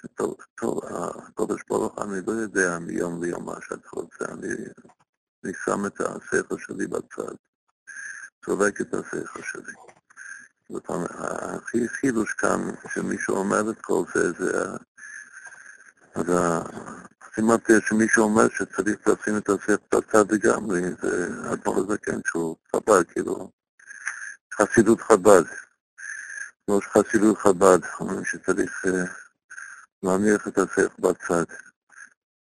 שטוב, 0.00 0.36
טוב, 0.54 0.80
הקודש 0.84 1.60
ברוך 1.68 1.98
אני 1.98 2.26
לא 2.26 2.32
יודע 2.32 2.78
מיום 2.78 3.22
ליום 3.22 3.44
מה 3.44 3.54
שאתה 3.60 3.88
רוצה, 3.92 4.24
אני, 4.32 4.48
אני 5.44 5.52
שם 5.64 5.86
את 5.86 6.00
השכל 6.00 6.58
שלי 6.58 6.86
בצד, 6.86 7.34
צורק 8.44 8.80
את 8.80 8.94
השכל 8.94 9.42
שלי. 9.42 9.72
הכי 10.90 11.88
חידוש 11.88 12.32
כאן, 12.32 12.60
שמישהו 12.94 13.36
אומר 13.36 13.70
את 13.70 13.80
כל 13.80 14.02
זה, 14.14 14.32
זה... 14.32 14.66
אז 16.14 16.26
שימת 17.34 17.70
לב 17.70 17.80
שמישהו 17.80 18.24
אומר 18.24 18.48
שצריך 18.48 19.08
לשים 19.08 19.36
את 19.36 19.48
השכל 19.48 19.96
בצד 19.98 20.32
לגמרי, 20.32 20.82
זה 21.02 21.26
הדבר 21.50 21.76
הזה 21.76 21.98
כן, 21.98 22.18
שהוא 22.26 22.56
חבל, 22.72 23.04
כאילו, 23.08 23.50
חסידות 24.54 25.00
חב"ד. 25.00 25.44
ראש 26.70 26.84
חסידות 26.86 27.38
חב"ד, 27.38 27.78
אומרים 28.00 28.24
שצריך 28.24 28.84
אה, 28.86 29.04
להניח 30.02 30.48
את 30.48 30.58
השכל 30.58 30.94
בצד, 30.98 31.44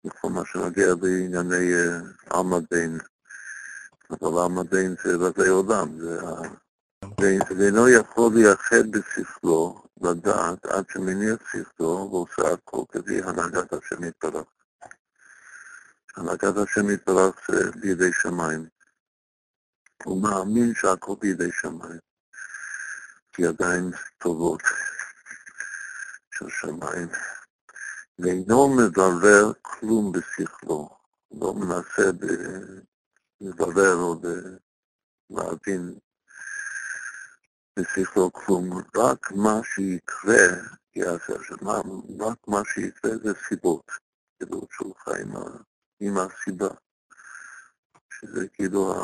בכל 0.06 0.28
מה 0.28 0.42
שנוגע 0.44 0.94
בענייני 0.94 1.72
עלמא 2.30 2.58
דין. 2.70 2.98
אבל 4.10 4.42
עלמא 4.42 4.62
דין 4.62 4.94
זה 5.04 5.16
רזי 5.16 5.48
עולם, 5.48 5.88
ואינו 7.20 7.88
יכול 7.88 8.32
לייחד 8.34 8.90
בשכלו, 8.90 9.82
לדעת, 10.02 10.66
עד 10.66 10.84
שמניח 10.90 11.38
שכלו 11.52 12.08
ועושה 12.10 12.52
הכל 12.52 12.82
כפי 12.88 13.22
הנהגת 13.22 13.72
השם 13.72 14.04
יתברך. 14.04 14.46
הנהגת 16.16 16.56
השם 16.56 16.90
יתברך 16.90 17.34
זה 17.48 17.70
בידי 17.80 18.12
שמיים. 18.12 18.66
הוא 20.04 20.22
מאמין 20.22 20.74
שהכל 20.74 21.14
בידי 21.20 21.52
שמיים. 21.52 21.98
ידיים 23.38 23.90
טובות 24.18 24.62
של 26.34 26.48
שמיים. 26.48 27.08
ואינו 28.18 28.76
מברר 28.76 29.52
כלום 29.62 30.12
בשכלו. 30.12 30.88
לא 31.30 31.54
מנסה 31.54 32.10
לברר 33.40 33.94
או 33.94 34.20
להבין 35.30 35.98
בשכלו 37.78 38.32
כלום, 38.32 38.82
רק 38.96 39.32
מה 39.32 39.60
שיקרה 39.74 40.46
יעשה. 40.94 41.34
עכשיו, 41.34 41.56
רק 42.20 42.48
מה 42.48 42.62
שיקרה 42.74 43.10
זה 43.24 43.32
סיבות, 43.48 43.90
כאילו 44.38 44.66
שהוא 44.70 44.94
חי 44.96 45.22
עם, 45.22 45.32
עם 46.00 46.14
הסיבה, 46.18 46.68
שזה 48.12 48.48
כאילו 48.48 48.94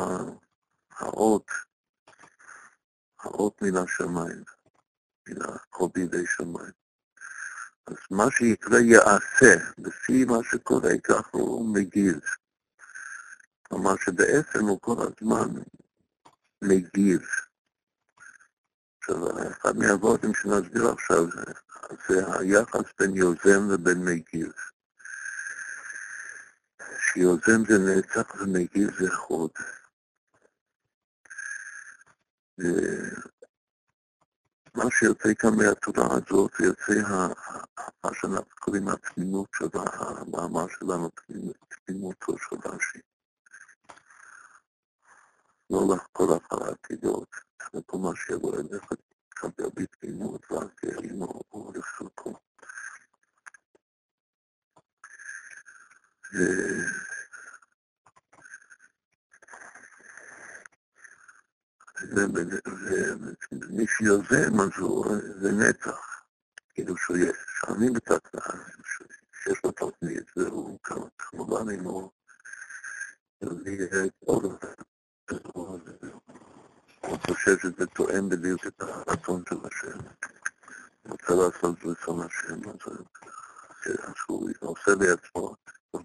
האות, 0.91 1.51
האות 3.19 3.61
מן 3.61 3.77
השמיים, 3.77 4.43
מן 5.27 5.41
הכל 5.41 5.87
בידי 5.93 6.25
שמיים. 6.25 6.82
אז 7.87 7.97
מה 8.11 8.31
שיקרה 8.31 8.79
יעשה, 8.79 9.65
לפי 9.77 10.25
מה 10.25 10.37
שקורה, 10.51 10.91
כך 11.03 11.27
הוא 11.31 11.75
מגיב. 11.75 12.19
כלומר 13.63 13.95
שבעצם 14.05 14.65
הוא 14.65 14.79
כל 14.81 14.95
הזמן 14.99 15.61
מגיב. 16.61 17.21
עכשיו, 18.99 19.47
אחד 19.51 19.77
מהוורדים 19.77 20.33
שנסביר 20.33 20.89
עכשיו 20.89 21.23
זה 22.07 22.37
היחס 22.39 22.93
בין 22.99 23.15
יוזם 23.15 23.71
לבין 23.73 24.05
מגיב. 24.05 24.51
שיוזם 26.99 27.65
זה 27.67 27.77
נצח 27.77 28.35
ומגיב 28.35 28.89
זה 28.99 29.11
חוד. 29.11 29.51
מה 34.75 34.83
שיוצא 34.91 35.33
כאן 35.39 35.49
מהתורה 35.55 36.07
הזאת, 36.11 36.51
זה 36.59 36.65
יוצא 36.65 36.93
מה 38.03 38.09
שאנחנו 38.13 38.55
קוראים 38.59 38.87
התמימות 38.87 39.49
של 39.55 39.65
המאמר 39.73 40.65
שלנו, 40.67 41.09
תמימותו 41.85 42.37
של 42.37 42.55
רש"י. 42.65 42.99
לא 45.69 45.95
לכל 45.95 46.33
הפרעתיות. 46.35 47.35
וכל 47.73 47.97
מה 47.97 48.09
שיבוא 48.15 48.55
אליך 48.59 48.83
תקבל 49.29 49.69
בתמימות 49.73 50.51
ואז 50.51 50.67
תהיה 50.75 50.97
עמו 51.03 51.43
ולחלקו. 51.53 52.33
ומי 63.51 63.82
שיוזם 63.97 64.59
אז 64.59 64.69
הוא, 64.79 65.05
זה 65.41 65.51
נצח, 65.51 66.23
כאילו 66.73 66.97
שיש, 66.97 67.37
שאני 67.59 67.89
בתת 67.89 68.35
שיש 69.43 69.63
לו 69.63 69.71
תוכנית, 69.71 70.37
והוא 70.37 70.79
כמובן 71.17 71.69
אם 71.69 71.83
הוא 71.83 72.11
יביא 73.41 73.87
עוד 74.19 74.43
הוא 77.01 77.17
חושב 77.27 77.59
שזה 77.59 77.85
תואם 77.85 78.29
בדיוק 78.29 78.67
את 78.67 78.81
הרצון 78.81 79.43
של 79.49 79.55
השם. 79.55 79.99
הוא 81.03 81.11
רוצה 81.11 81.33
לעשות 81.33 81.77
רצון 81.85 82.25
השם, 82.25 82.69
אז 82.69 84.13
הוא 84.27 84.49
עושה 84.59 84.95
בעצמו, 84.95 85.55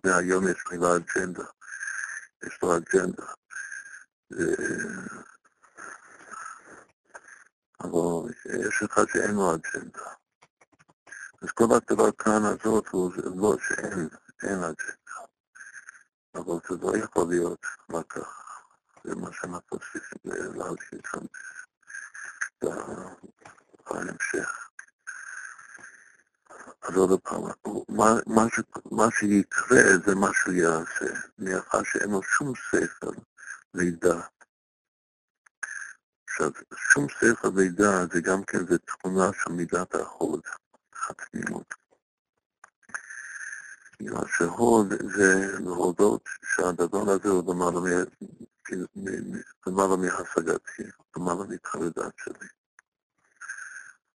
מהיום 0.05 0.49
יש 0.49 0.65
לי 0.71 0.77
אג'נדה, 0.77 1.45
יש 2.47 2.59
לו 2.63 2.77
אג'נדה. 2.77 3.27
אבל 7.81 8.33
יש 8.49 8.83
אחד 8.83 9.05
שאין 9.09 9.35
לו 9.35 9.55
אג'נדה. 9.55 10.11
אז 11.43 11.51
כל 11.51 11.65
הדבר 11.65 12.13
כאן 12.13 12.45
הזאת 12.45 12.89
הוא 12.89 13.13
לא 13.37 13.57
שאין, 13.69 14.09
אין 14.43 14.59
אג'נדה. 14.59 15.19
אבל 16.35 16.55
זה 16.69 16.77
לא 16.83 16.97
יכול 16.97 17.29
להיות 17.29 17.67
רק 17.91 18.13
ככה. 18.13 18.49
זה 19.05 19.15
מה 19.15 19.33
שאנחנו 19.33 19.79
צריכים 19.79 20.19
כאן 21.03 21.21
בהמשך. 23.91 24.69
אז 26.83 26.97
עוד 26.97 27.21
פעם, 27.21 27.43
מה, 27.89 28.15
מה, 28.27 28.43
ש, 28.49 28.61
מה 28.91 29.07
שיקרה 29.11 29.83
זה 30.07 30.15
מה 30.15 30.31
שהוא 30.35 30.55
יעשה, 30.55 31.21
מאחר 31.39 31.83
שאין 31.85 32.11
לו 32.11 32.23
שום 32.23 32.53
שכל 32.55 33.15
לידה. 33.75 34.21
עכשיו, 36.39 36.53
שום 36.77 37.09
שכל 37.09 37.49
לידה 37.57 38.07
זה 38.13 38.21
גם 38.21 38.45
כן, 38.45 38.67
זה 38.67 38.79
תכונה 38.79 39.31
של 39.33 39.53
מידת 39.53 39.95
ההוד, 39.95 40.41
התמימות. 41.09 41.75
בגלל 44.01 44.27
שהוד 44.27 44.93
זה 45.17 45.59
להודות 45.61 46.29
שהדבר 46.45 47.11
הזה 47.11 47.29
הוא 47.29 47.55
למעלה 49.67 49.97
מהשגתי, 49.97 50.83
למעלה 51.17 51.45
מתחרדת 51.49 52.13
שלי. 52.25 52.49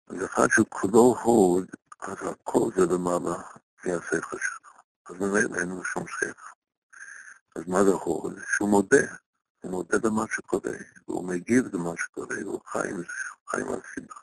אז 0.08 0.26
אחד 0.26 0.48
שכולו 0.50 1.16
הוד, 1.24 1.66
אז 2.02 2.18
הכל 2.22 2.70
זה 2.76 2.86
למעלה 2.86 3.36
מהשכל 3.86 4.38
שלו. 4.38 4.70
אז 5.10 5.16
ממילא 5.20 5.60
אין 5.60 5.70
לו 5.70 5.84
שום 5.84 6.08
שכל. 6.08 6.54
אז 7.56 7.68
מה 7.68 7.84
זה 7.84 7.92
הוד? 7.92 8.40
שהוא 8.56 8.70
מודה. 8.70 9.23
הוא 9.64 9.72
מודה 9.72 10.00
במה 10.00 10.24
שקורה, 10.32 10.72
והוא 11.08 11.28
מגיב 11.28 11.76
למה 11.76 11.92
שקורה, 11.98 12.36
והוא 12.46 12.62
חי 12.68 12.90
עם 12.90 12.98
זה, 12.98 13.04
חי 13.48 13.62
עם 13.62 13.68
הסיבה. 13.68 14.16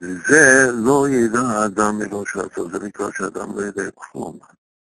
וזה 0.00 0.70
לא 0.72 1.06
ידע 1.08 1.40
האדם 1.40 1.98
מלא 1.98 2.24
שעתו, 2.26 2.70
זה 2.70 2.78
נקרא 2.78 3.10
שאדם 3.12 3.56
לא 3.56 3.62
ידע 3.62 3.90
כלום. 3.94 4.38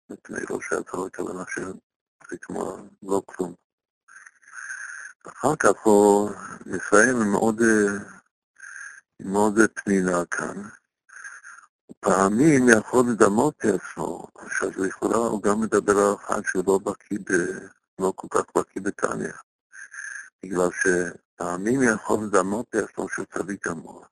מפני 0.10 0.40
לא 0.50 0.60
שעתו, 0.62 1.06
הכוונה 1.08 1.44
זה 2.30 2.38
כמו 2.42 2.78
לא 3.04 3.22
כלום. 3.26 3.54
אחר 5.28 5.56
כך 5.56 5.72
הוא 5.84 6.30
מסיים 6.66 7.32
מאוד, 7.32 7.62
מאוד 9.20 9.60
פנינה 9.74 10.26
כאן. 10.26 10.62
פעמים 12.00 12.70
יכול 12.70 13.06
לדמות 13.12 13.66
לעצמו, 13.66 14.28
עכשיו 14.36 14.70
לכאורה 14.78 15.18
הוא 15.18 15.44
גם 15.44 15.62
מדבר 15.62 15.98
על 15.98 16.16
אחד 16.26 16.42
שהוא 16.46 16.64
לא 16.68 16.80
בקיא, 16.84 17.18
לא 18.02 18.14
כל 18.16 18.28
כך 18.32 18.58
בקיא 18.58 18.82
בתניא. 18.82 19.34
בגלל 20.44 20.70
שפעמים 20.72 21.80
יכול 21.84 22.26
לדמות 22.26 22.66
לעצמו 22.74 23.10
שהוא 23.10 23.26
צדיק 23.26 23.68
גמור. 23.68 24.06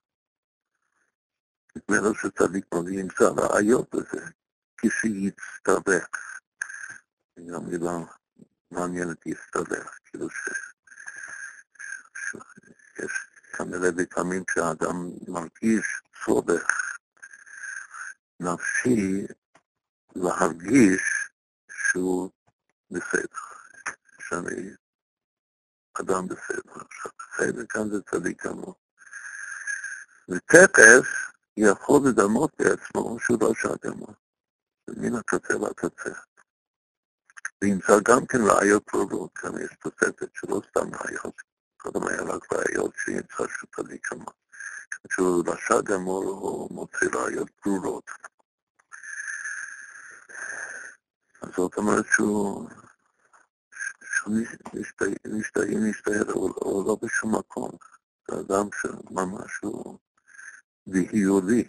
נדמה 1.75 1.97
לו 2.07 2.15
שצדיק 2.15 2.65
גמור 2.73 2.89
ימצא 2.89 3.23
ראיות 3.23 3.93
לזה, 3.93 4.25
כשיצטרך. 4.77 6.07
גם 7.51 7.65
מילה 7.65 7.97
מעניינת 8.71 9.25
להסתבך, 9.25 9.97
כאילו 10.05 10.29
ש... 10.29 10.49
שיש 12.15 13.11
כנראה 13.57 13.89
לפעמים 13.97 14.43
שהאדם 14.53 15.09
מרגיש 15.27 16.01
צורך 16.25 16.97
נפשי 18.39 19.25
להרגיש 20.15 21.29
שהוא 21.69 22.31
בסדר, 22.91 23.58
שאני 24.29 24.69
אדם 25.99 26.27
בסדר. 26.27 26.73
עכשיו, 26.73 27.11
בסדר 27.17 27.65
כאן 27.69 27.89
זה 27.89 28.01
צדיק 28.01 28.41
כמוהו. 28.41 28.75
ותכף 30.29 31.31
יכול 31.57 32.01
לדמות 32.09 32.51
לעצמו 32.59 33.17
שהוא 33.19 33.37
לא 33.41 33.53
שעה 33.53 33.75
גמור. 33.85 34.13
מן 34.97 35.15
הקצה 35.15 35.53
לקצה. 35.53 36.19
נמצא 37.63 37.93
גם 38.07 38.25
כן 38.25 38.37
ראיות 38.41 38.89
קרובות, 38.89 39.37
כאן 39.37 39.51
יש 39.61 39.75
תוספת 39.81 40.29
שלא 40.33 40.61
סתם 40.69 40.95
ראיות, 40.95 41.41
קודם 41.77 42.07
היה 42.07 42.21
רק 42.21 42.53
ראיות 42.53 42.93
שנמצא 42.97 43.43
שהוא 43.57 43.69
צדיק 43.75 44.07
שם. 44.07 44.23
כשהוא 45.09 45.43
רשע 45.47 45.81
גמור 45.81 46.23
הוא 46.23 46.75
מוצא 46.75 47.05
ראיות 47.13 47.49
ברורות. 47.65 48.11
זאת 51.55 51.77
אומרת 51.77 52.05
שהוא, 52.11 52.69
משתהה, 54.73 55.79
משתהה, 55.89 56.21
הוא 56.35 56.87
לא 56.87 56.97
בשום 57.01 57.35
מקום. 57.35 57.71
זה 58.29 58.39
אדם 58.39 58.69
שממש 58.81 59.51
הוא 59.61 59.97
דהיולי. 60.87 61.67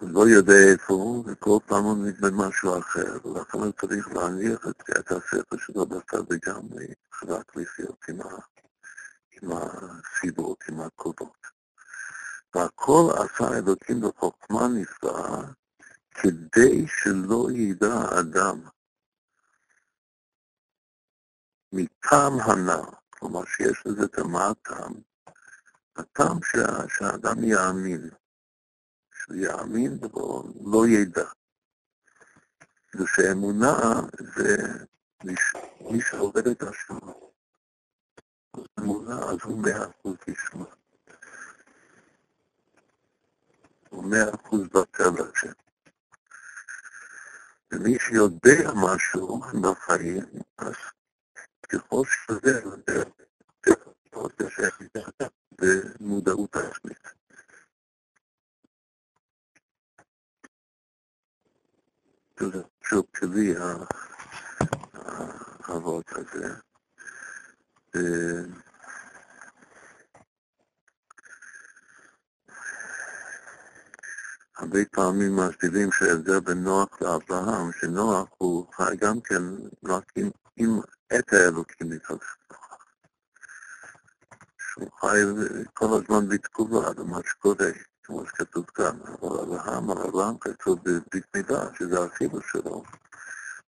הוא 0.00 0.10
לא 0.10 0.28
יודע 0.28 0.72
איפה 0.72 0.94
הוא, 0.94 1.24
וכל 1.26 1.58
פעם 1.66 1.84
הוא 1.84 2.06
נדמה 2.06 2.48
משהו 2.48 2.78
אחר, 2.78 3.28
ולכן 3.28 3.58
הוא 3.58 3.72
צריך 3.80 4.08
להניח 4.08 4.66
את, 4.68 4.82
את 4.98 5.12
הספר 5.12 5.56
שלו 5.58 5.86
בצד 5.86 6.32
לגמרי, 6.32 6.86
רק 7.28 7.56
לחיות 7.56 8.04
עם, 8.08 9.50
הסיבות, 9.52 10.64
עם 10.68 10.80
הקולות. 10.80 11.46
והכל 12.54 13.10
עשה 13.16 13.58
אלוקים 13.58 14.00
בחוכמה 14.00 14.68
נפלאה, 14.68 15.42
כדי 16.14 16.86
שלא 16.86 17.48
ידע 17.50 18.04
אדם 18.20 18.60
מטעם 21.72 22.32
הנ"ל, 22.40 22.96
כלומר 23.10 23.44
שיש 23.44 23.82
לזה 23.86 24.04
את 24.04 24.18
הטעם, 24.18 24.92
הטעם 25.96 26.38
שהאדם 26.88 27.44
יאמין. 27.44 28.10
שהוא 29.14 29.36
יאמין 29.36 29.98
ולא 30.02 30.86
ידע. 30.86 31.28
זה 32.92 33.04
שאמונה 33.06 33.76
זה 34.18 34.56
מי 35.80 36.00
שעובד 36.00 36.46
את 36.46 36.62
השם. 36.62 36.98
אמונה 38.80 39.18
אז 39.18 39.38
הוא 39.42 39.58
מאה 39.58 39.84
אחוז 39.90 40.16
ישמע. 40.28 40.64
הוא 43.88 44.04
מאה 44.04 44.34
אחוז 44.34 44.60
בצד 44.60 45.20
השם. 45.20 45.52
ומי 47.72 47.98
שיודע 47.98 48.70
משהו 48.74 49.40
בחיים, 49.62 50.24
אז 50.58 50.74
ככל 51.72 52.02
שזה 52.04 52.60
יותר, 52.64 53.02
שייך 54.48 54.80
במודעות 55.52 56.56
עצמית. 56.56 57.08
שזה 62.40 62.62
שוב 62.84 63.06
טבעי 63.12 63.54
האבות 65.68 66.12
הזה. 66.12 66.54
הרבה 74.56 74.78
פעמים 74.92 75.36
מסבירים 75.36 75.92
שההבדל 75.92 76.40
בין 76.40 76.62
נוח 76.64 77.02
לאברהם, 77.02 77.72
שנוח 77.72 78.28
הוא 78.38 78.72
חי 78.74 78.96
גם 78.96 79.20
כן 79.20 79.42
רק 79.84 80.12
עם, 80.16 80.30
עם 80.56 80.80
את 81.18 81.32
האלוקים 81.32 81.90
מתוך 81.90 82.22
שהוא 84.58 84.90
חי 85.00 85.18
כל 85.74 85.86
הזמן 85.86 86.28
בתגובה 86.28 86.90
למה 86.98 87.18
שקורה. 87.26 87.70
כמו 88.10 88.26
שכתוב 88.26 88.66
כאן, 88.66 88.98
אבל 89.04 89.38
אברהם, 89.38 89.90
אברהם 89.90 90.38
כתוב 90.38 90.78
בברית 90.82 91.24
מידה, 91.36 91.64
שזה 91.78 92.04
החיבור 92.04 92.40
שלו. 92.52 92.82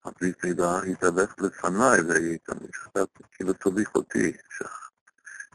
הברית 0.05 0.43
מידה 0.43 0.79
התהלך 0.79 1.35
לפניי 1.39 2.01
והיא 2.01 2.39
כאילו 3.31 3.53
תוליך 3.53 3.95
אותי, 3.95 4.37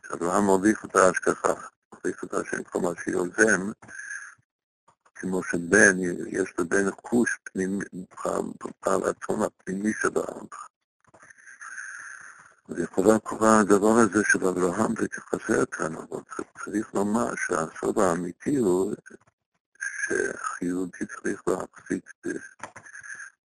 שאברהם 0.03 0.45
מוליך 0.45 0.85
את 0.85 0.97
ההשגחה, 0.97 1.55
מוליך 1.95 2.25
את 2.25 2.35
השם, 2.35 2.63
כל 2.63 2.79
מה 2.79 2.89
שיוזם, 3.05 3.71
כמו 5.15 5.43
שבן, 5.43 5.97
יש 6.27 6.55
לבן 6.59 6.91
חוש 6.91 7.39
פנימי, 7.45 7.85
בעל 8.87 9.01
רצון 9.01 9.43
הפנימי 9.43 9.93
של 10.03 10.19
האבא. 12.69 12.81
ויכולה 12.81 13.19
קורה 13.19 13.61
הדבר 13.61 13.99
הזה 13.99 14.23
של 14.33 14.47
אברהם 14.47 14.93
ותחסר 14.97 15.65
כאן, 15.67 15.95
אבל 15.95 16.21
צריך 16.65 16.95
לומר 16.95 17.35
שהסוד 17.37 17.99
האמיתי 17.99 18.57
הוא 18.57 18.95
שיהודי 20.59 21.07
צריך 21.07 21.43
להחזיק 21.47 22.13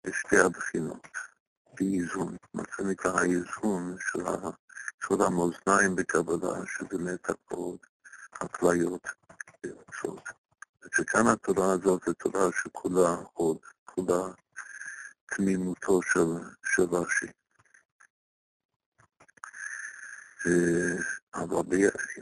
בשתי 0.03 0.39
הבחינות, 0.39 1.07
באיזון, 1.79 2.35
מה 2.53 2.63
שנקרא 2.77 3.19
האיזון 3.19 3.95
של, 3.99 4.23
של 5.07 5.21
המאזניים 5.21 5.95
בקבלה, 5.95 6.65
שבאמת 6.65 7.29
הכל 7.29 7.75
הכליות 8.41 9.07
ויוצאות. 9.63 10.29
שכאן 10.95 11.27
התורה 11.27 11.71
הזאת 11.71 12.01
זו 12.05 12.13
תורה 12.13 12.49
שכולה 12.51 13.15
עוד, 13.33 13.57
כולה 13.85 14.31
תמימותו 15.25 16.01
של, 16.01 16.19
של 16.63 16.83
רש"י. 16.83 17.44
אבל 21.33 21.61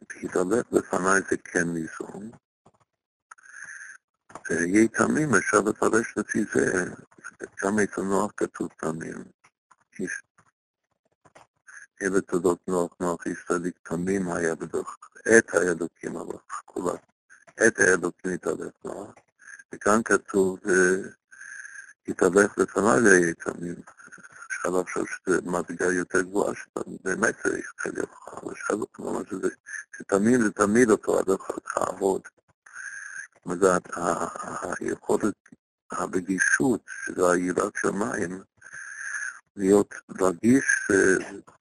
בהתהלך 0.08 0.66
לפניי 0.72 1.22
זה 1.30 1.38
כן 1.44 1.68
ליזום. 1.74 2.32
ויהי 4.50 4.88
תמים, 4.88 5.36
אפשר 5.36 5.60
לפרש 5.60 6.14
לפי 6.18 6.44
זה, 6.54 6.86
גם 7.64 7.80
אצל 7.80 8.02
נוח 8.02 8.32
כתוב 8.38 8.70
תמים. 8.78 9.24
אלה 12.02 12.22
תודות 12.22 12.68
נוח, 12.68 12.92
נוח 13.00 13.26
איש 13.26 13.38
צדיק 13.48 13.80
תמים 13.84 14.32
היה 14.32 14.56
בדוח, 14.56 14.98
את 15.38 15.54
האלוקים 15.54 16.18
אבל 16.18 16.38
כולה, 16.66 16.94
את 17.68 17.80
האלוקים 17.80 18.32
התהלך 18.34 18.74
נוח. 18.86 19.14
וכאן 19.74 20.02
כתוב, 20.06 20.60
התהלך 22.08 22.58
לפניי 22.58 23.02
ויהי 23.02 23.34
תמים. 23.34 23.76
אפשר 24.66 24.80
לחשוב 24.80 25.06
שזו 25.08 25.52
מדרגה 25.52 25.86
יותר 25.86 26.22
גבוהה, 26.22 26.54
שבאמת 26.56 27.36
צריך 27.44 27.74
להיות 27.86 28.10
חכם, 28.14 28.50
אפשר 28.52 28.74
לומר 29.00 29.22
שזה, 29.30 29.48
שתמיד 29.98 30.42
זה 30.42 30.52
תמיד 30.52 30.90
אותו 30.90 31.20
הדרך 31.20 31.42
לעבוד. 31.78 32.22
זאת 33.36 33.46
אומרת, 33.46 33.84
היכולת, 34.80 35.34
הרגישות 35.92 36.82
של 37.06 37.26
היראת 37.26 37.74
שמיים, 37.82 38.44
להיות 39.56 39.94
רגיש 40.22 40.66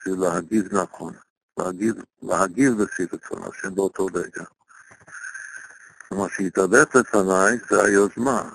זה 0.06 0.16
להגיב 0.16 0.74
נכון, 0.74 1.14
להגיב, 2.22 2.80
לפי 2.80 3.02
רצון 3.12 3.42
השם 3.42 3.74
באותו 3.74 4.06
רגע. 4.06 4.44
כלומר, 6.08 6.28
שהתהלך 6.28 6.94
לפניי 6.94 7.58
זה 7.70 7.84
היוזמה, 7.84 8.50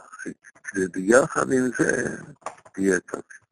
וביחד 0.76 1.52
עם 1.52 1.70
זה 1.80 2.18
תהיה 2.74 3.00
תקציב. 3.00 3.47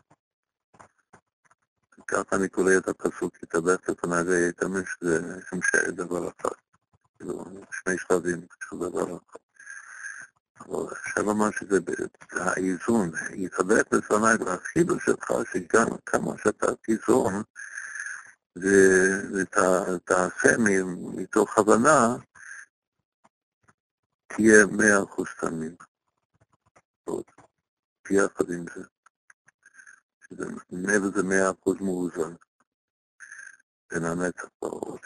ככה 2.08 2.36
אני 2.36 2.50
קורא 2.50 2.72
את 2.78 2.88
הפסוק, 2.88 3.44
יתהלך 3.44 3.90
לפניי 3.90 4.22
ויתאמן 4.22 4.82
שזה 4.86 5.20
המשך 5.52 5.90
דבר 5.90 6.30
אחד. 6.30 6.56
כאילו, 7.18 7.46
שני 7.72 7.98
שלבים 7.98 8.48
של 8.70 8.78
דבר 8.78 9.18
אחד. 9.18 9.40
אבל 10.60 10.94
אפשר 10.94 11.22
לומר 11.22 11.52
שזה 11.52 11.80
האיזון, 12.32 13.12
יתהלך 13.34 13.88
לפניי 13.92 14.36
והחידוש 14.36 15.06
שלך, 15.06 15.32
שגם 15.54 15.88
כמה 16.06 16.32
שאתה 16.44 16.76
תיזון 16.76 17.44
ותעשה 19.34 20.58
מתוך 21.16 21.58
הבנה, 21.58 22.16
תהיה 24.28 24.66
מאה 24.66 25.04
אחוז 25.04 25.28
תמיד. 25.40 25.76
יחד 28.10 28.50
עם 28.50 28.66
זה. 28.76 28.95
ממילא 30.72 31.10
זה 31.16 31.24
מאה 31.24 31.52
אחוז 31.52 31.78
מאוזן 31.82 32.36
בין 33.92 34.06
הנצח 34.06 34.48
והעוד. 34.62 35.00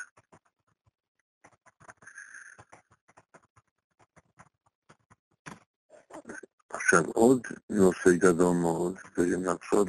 עכשיו 6.69 7.05
עוד 7.05 7.47
נושא 7.69 8.10
גדול 8.17 8.55
מאוד, 8.58 8.97
אם 9.17 9.43
נחזור 9.43 9.86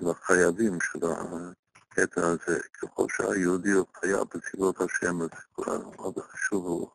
לחייבים 0.00 0.78
של 0.80 0.98
הקטע 1.06 2.26
הזה, 2.26 2.60
ככל 2.82 3.06
שהיהודי 3.08 3.70
הוא 3.70 3.86
חייב 4.00 4.24
בצבאות 4.34 4.80
השם, 4.80 5.22
אז 5.22 5.28
מאוד 5.58 6.18
חשוב, 6.18 6.64
הוא 6.64 6.90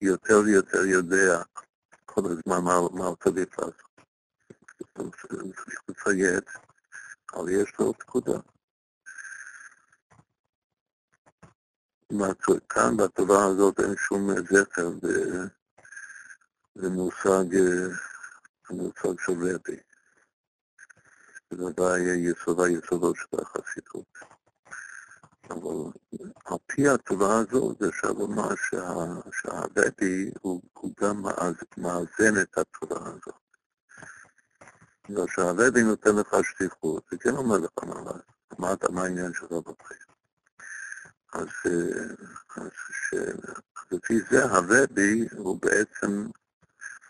יותר 0.00 0.40
ויותר 0.44 0.84
יודע 0.84 1.42
כל 2.06 2.20
הזמן 2.24 2.64
מה 2.64 3.06
הוא 3.06 3.16
צריך 3.24 3.58
לעשות. 3.58 3.94
צריך 4.94 5.88
לציית 5.88 6.50
אבל 7.32 7.48
יש 7.48 7.72
לו 7.78 7.94
פקודה. 7.98 8.38
כאן 12.68 12.96
בתורה 12.96 13.44
הזאת 13.44 13.80
אין 13.80 13.96
שום 13.96 14.30
זכר 14.30 14.88
למושג, 16.76 17.44
המושג 18.68 19.20
של 19.20 19.32
רבי. 19.32 19.76
זה 21.50 21.64
ודאי 21.64 22.00
יסוד 22.00 22.60
היסודות 22.60 23.16
של 23.16 23.36
החסידות. 23.42 24.18
אבל 25.50 25.92
על 26.44 26.58
פי 26.66 26.88
התורה 26.88 27.38
הזאת 27.38 27.82
אפשר 27.82 28.12
לומר 28.12 28.54
שהרבי 29.32 30.30
הוא 30.40 30.94
גם 31.00 31.22
מאזן 31.76 32.42
את 32.42 32.58
התורה 32.58 33.08
הזאת. 33.08 33.43
בגלל 35.08 35.26
שהרבי 35.28 35.82
נותן 35.82 36.16
לך 36.16 36.36
שליחות, 36.42 37.02
זה 37.10 37.18
כן 37.18 37.36
אומר 37.36 37.58
לך 37.58 37.84
מה, 37.84 38.12
מה, 38.58 38.74
מה 38.90 39.02
העניין 39.02 39.32
שלך 39.32 39.50
בחיים. 39.52 40.14
אז, 41.32 41.48
לפי 43.92 44.20
זה 44.30 44.44
הרבי 44.44 45.28
הוא 45.36 45.60
בעצם 45.62 46.26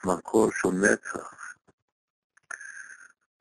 מקור 0.05 0.51
של 0.53 0.69
נצח. 0.69 1.55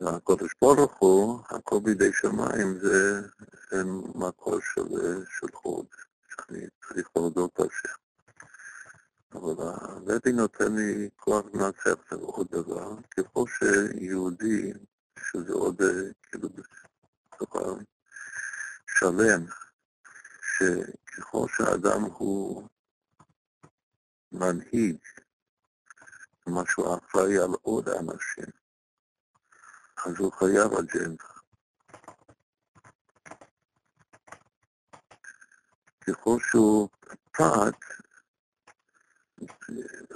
הקודש 0.01 0.51
ברוך 0.61 0.97
הוא, 0.97 1.43
הכל 1.49 1.79
בידי 1.83 2.13
שמיים, 2.13 2.79
זה 2.79 3.83
מקור 4.15 4.59
של, 4.73 4.83
של 5.39 5.47
חוד, 5.53 5.85
שאני 6.29 6.67
צריך 6.87 7.09
להודות 7.15 7.59
השם. 7.59 8.02
אבל 9.33 9.53
הרבי 9.59 10.31
נותן 10.31 10.75
לי 10.75 11.09
כוח 11.15 11.45
לנצח 11.53 12.13
עוד 12.13 12.47
דבר, 12.51 12.95
ככל 13.17 13.43
שיהודי, 13.47 14.73
שזה 15.19 15.53
עוד 15.53 15.81
כאילו 16.23 16.49
דבר 17.41 17.75
שלם, 18.87 19.45
שככל 20.41 21.45
שאדם 21.47 22.01
הוא 22.01 22.67
מנהיג, 24.31 24.97
כלומר 26.43 26.65
שהוא 26.65 26.97
אחראי 26.97 27.37
על 27.37 27.53
עוד 27.61 27.89
אנשים, 27.89 28.51
אז 30.05 30.17
הוא 30.17 30.31
חייב 30.31 30.73
אג'נדה. 30.73 31.33
ככל 36.07 36.37
שהוא 36.39 36.89
פרט, 37.31 37.92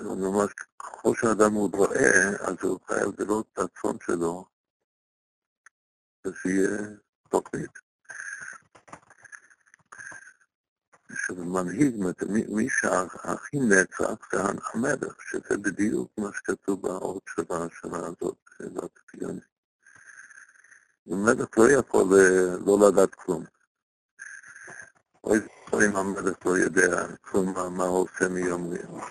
ממש 0.02 0.52
ככל 0.80 1.16
שאדם 1.16 1.54
הוא 1.54 1.70
רואה, 1.74 2.30
אז 2.40 2.56
הוא 2.62 2.80
חייב 2.88 3.22
לראות 3.22 3.48
את 3.54 3.60
הרצון 3.60 3.98
שלו, 4.06 4.46
ושיהיה 6.26 6.78
תוכנית. 7.30 7.72
שמנהיג, 11.16 11.96
מי 12.50 12.70
שהכי 12.70 13.60
נצח 13.60 14.32
זה 14.32 14.42
המלך, 14.42 15.22
שזה 15.22 15.58
בדיוק 15.58 16.12
מה 16.18 16.30
שכתוב 16.34 16.82
באות 16.82 17.24
של 17.36 17.44
השנה 17.50 18.08
הזאת, 18.08 18.38
בציוני. 18.60 19.40
המלך 21.12 21.58
לא 21.58 21.72
יכול 21.72 22.06
לא 22.66 22.88
לדעת 22.88 23.16
כלום. 23.16 23.44
אוי 25.24 25.40
אם 25.74 25.96
המלך 25.96 26.46
לא 26.46 26.58
יודע 26.58 27.08
כלום 27.22 27.54
מה 27.78 27.84
הוא 27.84 28.08
עושה 28.10 28.28
מיום 28.28 28.74
ליום. 28.74 29.02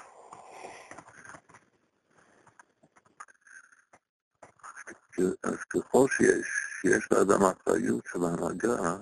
אז 5.42 5.64
ככל 5.64 6.06
שיש, 6.08 6.46
שיש 6.80 7.08
לאדם 7.12 7.42
אחריות 7.42 8.04
של 8.12 8.18
ההנהגה, 8.24 8.96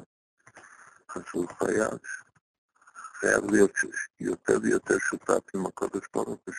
אז 1.14 1.22
הוא 1.33 1.48
חייב, 1.59 1.98
חייב 3.20 3.50
להיות 3.50 3.72
יותר 4.20 4.59
ויותר 4.62 4.98
שותף 4.98 5.55
עם 5.55 5.66
הקודש 5.66 6.03
ברוך 6.14 6.40
הוא, 6.46 6.55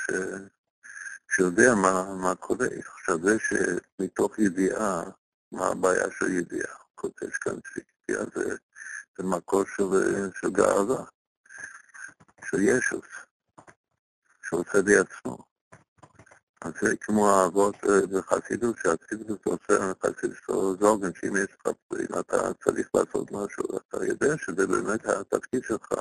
שיודע 1.31 1.75
מה, 1.75 2.15
מה 2.15 2.35
קורה. 2.35 2.67
עכשיו 2.93 3.19
זה 3.23 3.37
שמתוך 3.39 4.39
ידיעה 4.39 5.03
מה 5.51 5.67
הבעיה 5.67 6.05
של 6.19 6.31
ידיעה? 6.31 6.75
כותב 6.95 7.29
כאן 7.29 7.55
שידיעה 7.73 8.25
זה, 8.35 8.55
זה 9.17 9.23
מקור 9.23 9.63
של, 9.65 9.83
של 10.41 10.49
גאווה, 10.49 11.05
של 12.45 12.61
ישוס, 12.61 13.05
שעושה 14.43 14.77
לי 14.85 14.97
עצמו. 14.97 15.44
אז 16.65 16.73
זה 16.81 16.95
כמו 17.01 17.29
האבות 17.29 17.75
אה, 17.83 18.07
בחסידות, 18.07 18.75
שהחסידות 18.83 19.45
עושה 19.45 19.91
חסידות 20.03 20.79
זוגן, 20.79 21.09
שאם 21.19 21.35
יש 21.35 21.47
לך, 21.59 21.73
אם 21.99 22.19
אתה 22.19 22.53
צריך 22.63 22.89
לעשות 22.95 23.31
משהו, 23.31 23.63
אתה 23.77 24.05
יודע 24.05 24.37
שזה 24.37 24.67
באמת 24.67 25.05
התפקיד 25.05 25.63
שלך, 25.63 25.91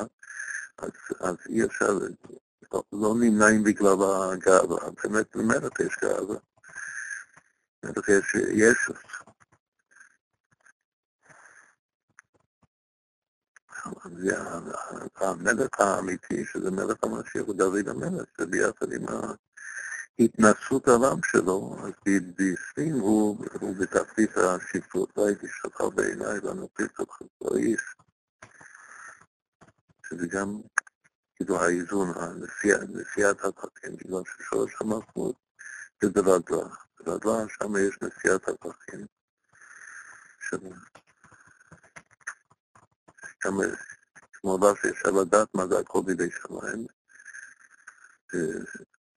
אז, 0.79 0.91
אז 1.21 1.37
אי 1.49 1.65
אפשר, 1.65 1.99
לא 2.93 3.15
נמנעים 3.21 3.65
בגלל 3.65 3.97
הגאווה, 4.03 4.91
באמת 5.05 5.37
באמת 5.37 5.81
יש 5.81 5.97
גאווה. 6.03 6.37
יש 8.09 8.35
ישוס. 8.35 8.97
זה 14.17 14.37
המלך 15.17 15.81
האמיתי, 15.81 16.45
שזה 16.45 16.71
מלך 16.71 17.05
המשיח, 17.05 17.43
הוא 17.47 17.55
דוד 17.55 17.89
המלך, 17.89 18.25
זה 18.39 18.47
ביחד 18.47 18.93
עם 18.93 19.07
ההתנסות 20.19 20.89
העם 20.89 21.21
שלו, 21.25 21.77
אז 21.83 21.93
בפנים 22.37 22.95
הוא, 22.95 23.47
הוא 23.61 23.77
בתחתית 23.77 24.31
השפרות, 24.37 25.19
ראיתי 25.19 25.47
שלך 25.49 25.81
בעיניי 25.95 26.39
ואנוכי 26.39 26.83
שלך 26.97 27.19
איש, 27.57 27.81
שזה 30.07 30.27
גם 30.27 30.61
כאילו 31.35 31.63
האיזון, 31.63 32.09
נשיאת 32.89 33.45
הפרקים, 33.45 33.97
בגלל 33.97 34.23
ששורש 34.25 34.73
המחמוד 34.81 35.35
זה 36.03 36.11
ברדלה, 36.11 36.69
ברדלה 37.01 37.49
שם 37.49 37.77
יש 37.77 37.99
נשיאת 38.03 38.49
הפרקים. 38.49 39.07
גם 43.45 43.59
מועבר 44.45 44.75
שאפשר 44.75 45.11
לדעת 45.11 45.55
מה 45.55 45.67
זה 45.67 45.79
הכל 45.79 46.01
בידי 46.07 46.31
שמיים, 46.31 46.87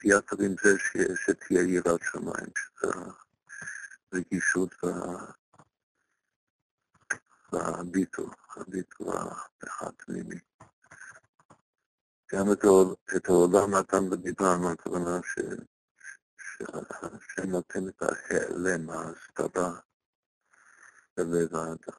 יחד 0.04 0.42
עם 0.42 0.56
זה 0.64 0.70
שתהיה 1.16 1.62
יראת 1.62 2.02
שמיים, 2.04 2.52
שזה 2.58 2.92
הרגישות 4.14 4.76
והביטול, 7.52 8.30
הביטול 8.56 9.16
הפנימי. 9.82 10.40
גם 12.34 12.46
את 13.16 13.30
העולם 13.30 13.76
נתן 13.76 14.10
בדיברנו, 14.10 14.72
הכוונה 14.72 15.20
שהשם 16.38 17.50
נותן 17.50 17.88
את 17.88 18.02
ההיעלם, 18.02 18.90
ההסתרה 18.90 19.80
בלב 21.18 21.56
האדם. 21.56 21.98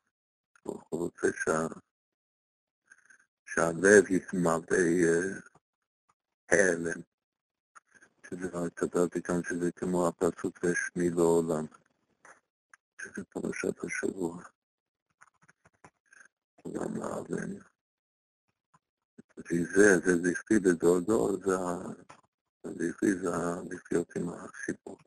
הוא 0.62 0.80
רוצה 0.90 1.26
שה... 1.44 1.66
שהלב 3.46 4.11
יתמלא 4.11 4.61
הלם. 6.50 7.17
שזה 8.30 8.50
לא 8.52 8.68
כתבתי 8.76 9.22
כאן 9.22 9.42
שזה 9.42 9.72
כמו 9.72 10.08
הפסוק 10.08 10.58
ושמי 10.62 11.10
לעולם. 11.10 11.66
שזה 13.02 13.24
פרשת 13.24 13.84
השבוע. 13.84 14.42
עולם 16.62 16.96
לעלם. 16.96 17.54
וזה, 19.38 19.98
זה 19.98 20.16
זכרי 20.22 20.58
בדודו, 20.58 21.36
זה 21.36 21.56
זכרי 22.64 23.14
זה 23.14 23.30
לחיות 23.70 24.16
עם 24.16 24.28
הסיפור. 24.28 24.98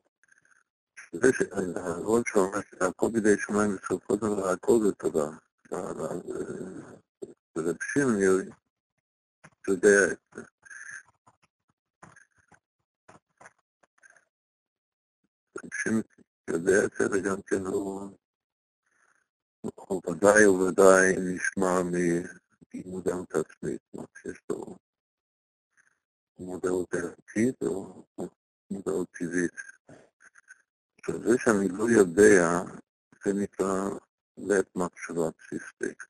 זה 1.14 1.30
שהרוד 1.34 2.24
שאומר 2.28 2.60
שהכל 2.62 3.08
בידי 3.12 3.38
שמיים 3.38 3.76
בסופו 3.76 4.14
של 4.14 4.20
דבר 4.20 4.50
הכל 4.50 4.80
זה 4.86 4.92
טובה. 4.92 5.30
ורב 7.56 7.76
שמעון 7.82 8.50
יודע 9.68 10.12
את 10.12 10.18
זה. 10.36 10.42
רב 15.64 15.70
שמעון 15.74 16.02
יודע 16.50 16.86
את 16.86 16.92
זה, 17.00 17.06
וגם 17.12 17.42
כן 17.42 17.66
הוא, 17.66 18.18
הוא 19.62 20.02
ודאי 20.12 20.48
וודאי 20.48 21.16
נשמע 21.20 21.82
ממודעות 22.74 23.36
עצמית, 23.36 23.82
כלומר 23.92 24.08
שיש 24.22 24.42
לו 24.50 24.78
מודעות 26.40 26.94
ערכית 26.94 27.62
או 27.64 28.06
מודעות 28.72 29.08
טבעית. 29.12 29.52
עכשיו 31.00 31.24
זה 31.24 31.38
שאני 31.38 31.68
לא 31.70 31.84
יודע, 31.90 32.62
זה 33.26 33.34
נקרא 33.34 33.90
לב 34.38 34.66
מחשבה 34.76 35.30
בסיסית. 35.38 36.04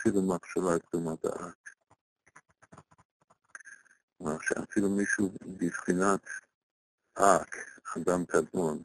אפילו 0.00 0.22
מחשבה 0.22 0.78
קדומה 0.78 1.12
דעת. 1.22 1.54
כלומר 4.18 4.36
שאפילו 4.40 4.90
מישהו 4.90 5.32
בבחינת 5.46 6.20
אק, 7.14 7.56
אדם 7.96 8.24
קדמון, 8.26 8.82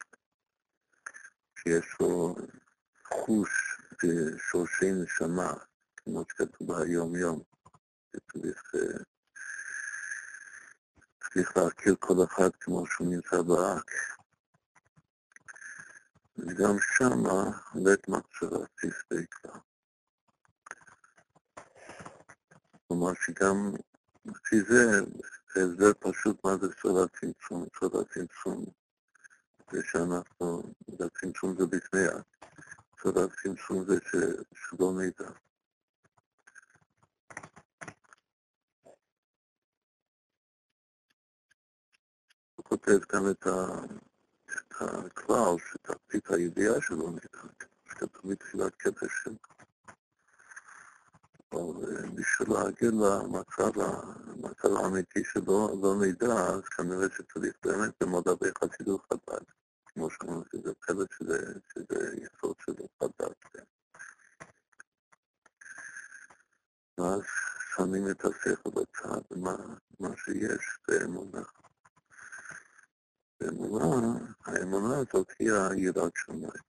שיש 1.58 1.96
לו 2.00 2.36
חוש 3.04 3.80
ושורשי 4.02 4.92
נשמה, 4.92 5.52
כמו 5.96 6.24
שכתוב 6.28 6.72
ביום-יום, 6.72 7.42
שצריך 8.16 8.62
צריך 11.20 11.56
להכיר 11.56 11.94
כל 11.98 12.14
אחד 12.24 12.50
כמו 12.60 12.86
שהוא 12.86 13.08
נמצא 13.10 13.42
באק. 13.42 13.90
וגם 16.38 16.76
שמה 16.80 17.58
בית 17.84 18.08
מחשבה 18.08 18.66
תסתכל 18.74 19.26
כבר. 19.30 19.58
כלומר 22.88 23.14
שגם 23.14 23.72
לפי 24.24 24.62
זה, 24.62 25.00
זה 25.54 25.64
הסבר 25.64 25.92
פשוט 26.00 26.44
מה 26.44 26.56
זה 26.56 26.66
סוד 26.80 27.04
הצמצום. 27.04 27.66
סוד 27.78 27.94
הצמצום 27.96 28.64
ושאנחנו 29.72 30.62
גם 31.00 31.08
צמצום 31.20 31.56
זה 31.58 31.66
בפני 31.66 32.08
את, 32.08 32.22
צורת 33.02 33.30
צמצום 33.42 33.84
זה 33.84 33.94
שלא 34.54 34.92
מידע. 34.92 35.30
הוא 42.54 42.64
כותב 42.64 42.98
כאן 43.08 43.30
את, 43.30 43.46
ה, 43.46 43.84
את 44.44 44.74
הכלל, 44.80 45.56
שתחתית 45.58 46.30
הידיעה 46.30 46.80
שלא 46.80 47.10
מידע, 47.10 47.38
שכתוב 47.88 48.32
מתחילת 48.32 48.74
קטע 48.74 49.06
שלו. 49.08 49.36
אבל 51.52 51.96
אה, 51.96 52.10
בשביל 52.14 52.48
להגיע 52.52 52.90
למצב 52.90 53.80
למצב 54.46 54.76
האמיתי 54.76 55.24
שלא 55.24 55.74
לא 55.82 55.94
נדע, 56.00 56.34
אז 56.34 56.68
כנראה 56.68 57.06
שצריך 57.16 57.54
באמת 57.64 57.94
ללמוד 58.00 58.28
הרבה 58.28 58.46
חסידות 58.58 59.00
חב"ד. 59.12 59.44
כמו 59.86 60.10
שאמרנו, 60.10 60.44
שזה 60.52 60.74
פלט 60.74 61.08
שזה, 61.18 61.60
שזה 61.72 62.16
יסוד 62.16 62.56
של 62.66 62.72
חב"ד. 63.02 63.32
כן. 63.52 63.64
ואז 66.98 67.22
שמים 67.76 68.10
את 68.10 68.24
השכל 68.24 68.70
בצד, 68.70 69.36
מה, 69.36 69.56
מה 70.00 70.16
שיש 70.16 70.78
באמונה. 70.88 71.42
באמונה, 73.40 74.34
האמונה 74.44 74.98
הזאת 74.98 75.30
היא 75.38 75.52
היראת 75.52 76.12
שמיים. 76.16 76.66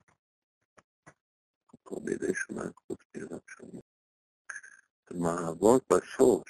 כל 1.84 1.96
בידי 2.04 2.34
שמיים 2.34 2.72
חוץ 2.88 3.00
מיראת 3.16 3.44
שמיים. 3.48 3.82
המאבק 5.12 5.84
בסוף, 5.94 6.44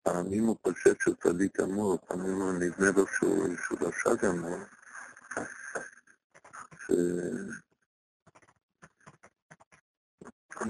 שפעמים 0.00 0.44
הוא 0.44 0.56
חושב 0.62 0.94
שהוא 1.02 1.14
צדיק 1.14 1.60
גמור, 1.60 1.98
פעמים 2.06 2.40
הוא 2.40 2.52
נדמה 2.52 2.90
לו 2.96 3.06
שהוא 3.06 3.78
רשע 3.80 4.14
גמור, 4.14 4.58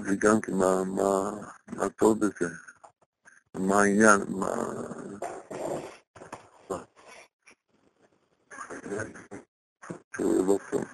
וגם 0.05 0.41
כן 0.41 0.53
מה, 0.53 0.83
מה, 0.83 1.31
מה 1.67 1.89
טוב 1.89 2.19
בזה, 2.19 2.55
מה 3.55 3.81
העניין, 3.81 4.21
מה... 4.29 4.55
שהוא 10.15 10.47
לא 10.47 10.57
טוב. 10.71 10.85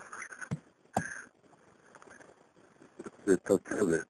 זה 3.26 3.38
תצלת. 3.38 4.08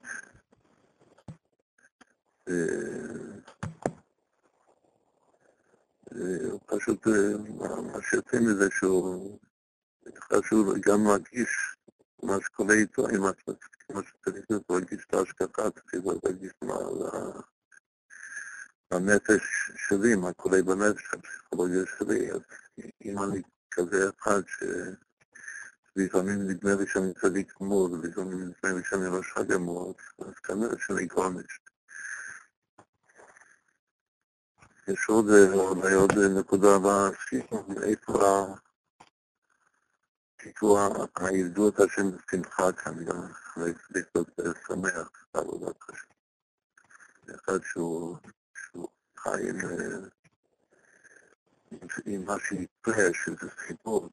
פשוט 6.65 6.96
מה 7.93 8.01
שיוצא 8.09 8.37
מזה 8.39 8.67
שהוא 8.71 9.39
חשוב 10.19 10.77
גם 10.77 11.03
להרגיש 11.03 11.75
מה 12.23 12.37
שקורה 12.41 12.73
איתו, 12.73 13.07
עם 13.07 13.23
כמו 13.87 14.01
שצריך 14.03 14.45
להרגיש 14.69 15.05
את 15.07 15.13
ההשגחה, 15.13 15.69
צריך 15.71 16.05
להרגיש 16.23 16.51
מה 16.61 16.75
הנפש 18.91 19.71
שלי, 19.75 20.15
מה 20.15 20.33
קורה 20.33 20.61
בנפש, 20.61 21.13
הפסיכולוגיה 21.13 21.83
שלי, 21.97 22.31
אז 22.31 22.41
אם 23.05 23.23
אני 23.23 23.41
כזה 23.71 24.09
אחד 24.19 24.41
שלפעמים 25.95 26.47
נדמה 26.47 26.75
לי 26.75 26.87
שאני 26.87 27.13
צדיק 27.13 27.53
גמור, 27.61 27.91
ולפעמים 27.91 28.39
נדמה 28.39 28.79
לי 28.79 28.83
שאני 28.83 29.07
רשע 29.07 29.43
גמור, 29.43 29.95
אז 30.19 30.33
כנראה 30.43 30.75
שאני 30.79 31.05
גורניש. 31.05 31.59
יש 34.87 35.05
עוד, 35.09 35.25
אולי 35.53 35.93
עוד 35.93 36.11
נקודה 36.39 36.77
איפה 37.83 38.47
כאילו 40.37 40.77
העידוד 41.15 41.81
השם 41.81 42.11
בשמחה 42.11 42.71
כאן, 42.71 43.05
גם 43.05 43.27
צריך 43.53 43.89
להיות 44.15 44.29
שמח 44.67 45.25
בעבודת 45.33 45.75
השם. 45.89 46.07
אחד 47.35 47.59
שהוא 47.63 48.17
חי 49.17 49.49
עם 52.05 52.25
מה 52.25 52.35
שיקרה, 52.39 53.13
שזה 53.13 53.49
סיפור, 53.67 54.09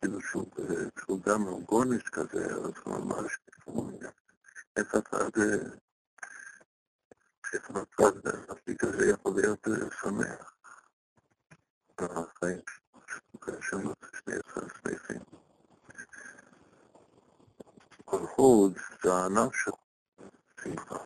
כאילו 0.00 0.20
שהוא 0.20 1.20
גם 1.26 1.44
גונש 1.64 2.02
כזה, 2.02 2.44
אז 2.46 2.72
ממש, 2.86 3.38
איך 4.76 4.94
אתה 4.96 5.16
שמצב 7.52 8.20
כזה 8.78 9.10
יכול 9.10 9.32
להיות 9.36 9.66
שמח. 10.00 10.54
החיים 11.98 12.60
שם 13.60 13.78
שני 14.82 14.98
חיים. 14.98 15.20
כל 18.04 18.26
חוד 18.26 18.78
זה 19.02 19.12
הענף 19.12 19.54
של 19.54 19.70
שמחה. 20.62 20.96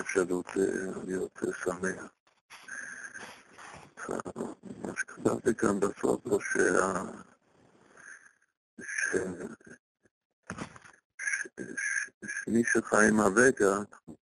אפשרות 0.00 0.46
להיות 1.06 1.38
שמח. 1.64 2.12
מה 4.84 4.92
שכתבתי 4.96 5.54
כאן 5.54 5.80
בסוף 5.80 6.28
זה 6.28 6.36
שה... 6.40 7.02
מי 12.52 12.64
שחי 12.64 13.08
עם 13.08 13.20
הרגע, 13.20 13.76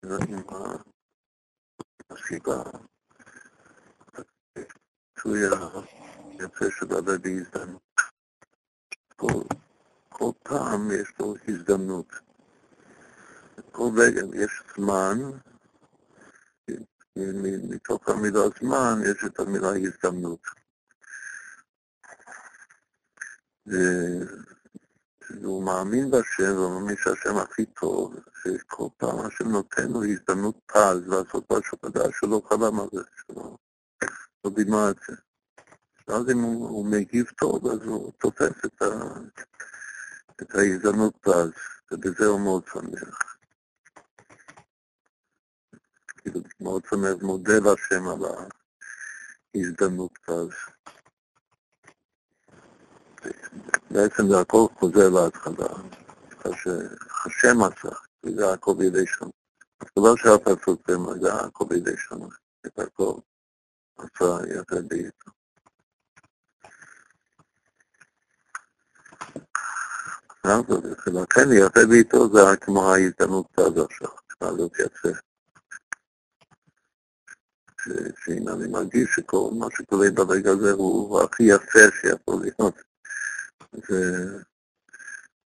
עם 0.02 0.42
הסיבה, 2.10 2.62
הוא 5.22 5.36
יוצא 6.40 6.70
שבא 6.70 7.00
בהזדמנות. 7.00 7.82
כל, 9.16 9.42
כל 10.08 10.30
פעם 10.42 10.90
יש 11.00 11.12
לו 11.20 11.34
הזדמנות. 11.48 12.12
כל 13.72 13.90
רגע 13.96 14.20
יש 14.34 14.62
זמן, 14.76 15.18
מתוך 17.70 18.08
המילה 18.08 18.40
זמן 18.60 18.98
יש 19.10 19.24
את 19.26 19.40
המילה 19.40 19.68
הזדמנות. 19.68 20.40
והוא 25.42 25.64
מאמין 25.64 26.10
בהשם, 26.10 26.56
והוא 26.56 26.80
מאמין 26.80 26.96
שהשם 26.96 27.36
הכי 27.36 27.66
טוב, 27.66 28.14
שכל 28.42 28.88
פעם 28.96 29.18
השם 29.18 29.48
נותן 29.48 29.88
לו 29.88 30.04
הזדמנות 30.04 30.56
פז 30.66 31.08
לעשות 31.08 31.52
משהו 31.52 31.78
חדש 31.84 32.14
שלא 32.20 32.42
חלם 32.48 32.80
על 32.80 32.86
זה, 32.92 33.02
שלא 33.16 33.56
לא 34.44 34.50
דימה 34.50 34.90
את 34.90 34.96
זה. 35.08 35.16
ואז 36.08 36.30
אם 36.30 36.38
הוא, 36.38 36.68
הוא 36.68 36.86
מגיב 36.86 37.26
טוב, 37.38 37.66
אז 37.66 37.82
הוא 37.82 38.12
תופס 38.18 38.64
את, 38.64 38.82
ה, 38.82 38.86
את 40.42 40.54
ההזדמנות 40.54 41.14
פז, 41.20 41.50
ובזה 41.92 42.26
הוא 42.26 42.40
מאוד 42.40 42.62
שמח. 42.72 43.36
כאילו, 46.18 46.40
מאוד 46.60 46.82
שמח, 46.90 47.22
מודה 47.22 47.58
להשם 47.58 48.08
על 48.08 48.20
ההזדמנות 49.54 50.18
פז. 50.26 50.48
בעצם 53.90 54.28
זה 54.28 54.40
הכל 54.40 54.66
חוזר 54.78 55.08
להתחלה, 55.08 55.68
שהשם 56.44 57.62
עשה, 57.62 57.96
וזה 58.24 58.52
הכל 58.52 58.74
בידי 58.74 59.06
שם. 59.06 59.26
זה 59.80 59.88
לא 59.96 60.16
שאף 60.16 60.42
אחד 60.42 60.64
סופר, 60.64 60.96
זה 61.20 61.34
הכל 61.34 61.64
בידי 61.68 61.96
שם, 61.96 62.18
את 62.66 62.78
הכל 62.78 63.12
עשה 63.96 64.54
יחד 64.54 64.92
איתו. 64.92 65.30
ולכן 71.06 71.48
יפה 71.52 71.80
ביתו 71.88 72.28
זה 72.32 72.56
כמו 72.60 72.92
ההזדמנות 72.92 73.58
הזו 73.58 73.84
עכשיו, 73.84 74.10
הזאת 74.40 74.72
יצא. 74.78 75.18
שאם 78.24 78.48
אני 78.48 78.68
מרגיש 78.68 79.08
שכל 79.16 79.50
מה 79.58 79.66
שקורה 79.76 80.10
ברגע 80.10 80.50
הזה 80.50 80.72
הוא 80.72 81.22
הכי 81.22 81.42
יפה 81.42 81.78
שיכול 82.00 82.40
להיות. 82.42 82.85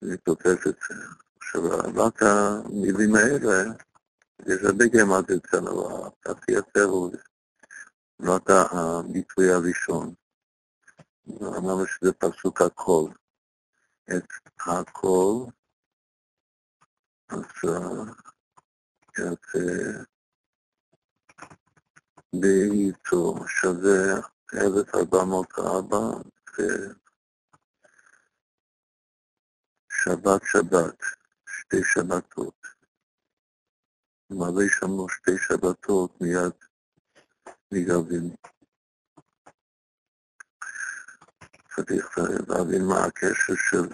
זה 0.02 0.18
תופס 0.18 0.68
את 0.68 0.76
זה. 0.90 0.96
עכשיו, 1.38 1.62
רק 1.96 2.24
המילים 2.24 3.16
האלה, 3.16 3.74
יש 4.46 4.64
הרבה 4.64 4.86
גרמט 4.86 5.32
אצלנו, 5.32 6.06
הכי 6.26 6.52
יפה 6.52 6.82
הוא 6.82 7.12
רק 8.22 8.50
הביטוי 8.50 9.52
הראשון. 9.52 10.14
אמרנו 11.42 11.86
שזה 11.88 12.14
פסוק 12.14 12.62
הכל. 12.62 13.10
את 14.18 14.24
הכל, 14.68 15.46
אז 17.30 17.44
יוצא 19.18 20.04
באיתו 22.34 23.48
שווה 23.48 24.20
1404 24.54 25.98
שבת 30.04 30.42
שבת, 30.46 31.04
שתי 31.48 31.84
שבתות. 31.84 32.68
מלא 34.30 34.68
שמנו 34.68 35.10
שתי 35.10 35.32
שבתות 35.38 36.22
מיד 36.22 36.54
נגרבים. 37.72 38.36
צריך 41.76 42.18
להבין 42.48 42.82
מה 42.90 43.06
הקשר 43.06 43.54
של, 43.56 43.88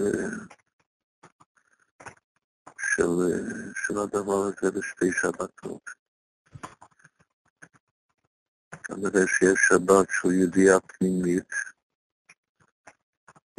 של, 2.79 3.09
של 3.75 3.97
הדבר 4.03 4.43
הזה 4.43 4.79
לשתי 4.79 5.11
שבתות. 5.11 5.89
כנראה 8.83 9.27
שיש 9.27 9.59
שבת 9.69 10.07
של 10.09 10.31
ידיעה 10.31 10.79
פנימית, 10.79 11.53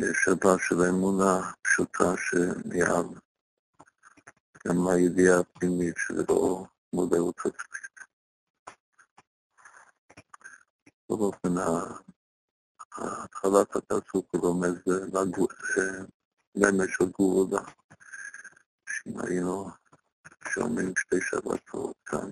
שבת 0.00 0.58
של 0.68 0.74
אמונה 0.88 1.52
פשוטה 1.62 2.04
שמיד, 2.16 3.18
גם 4.66 4.88
הידיעה 4.88 5.40
הפנימית 5.40 5.94
שזה 5.96 6.22
לא 6.28 6.64
מודעות 6.92 7.38
עצמית. 7.38 7.96
בכל 11.10 11.22
אופן, 11.24 11.48
התחלת 12.92 13.76
הפסוק 13.76 14.34
רומז 14.34 14.76
למש 16.54 16.90
של 16.98 17.04
גבולה, 17.04 17.62
שאם 18.88 19.20
היינו 19.20 19.70
שומעים 20.48 20.92
שתי 20.96 21.16
שבתות 21.20 21.96
כאן, 22.04 22.30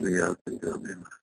מיד 0.00 0.36
נגרמים. 0.48 1.19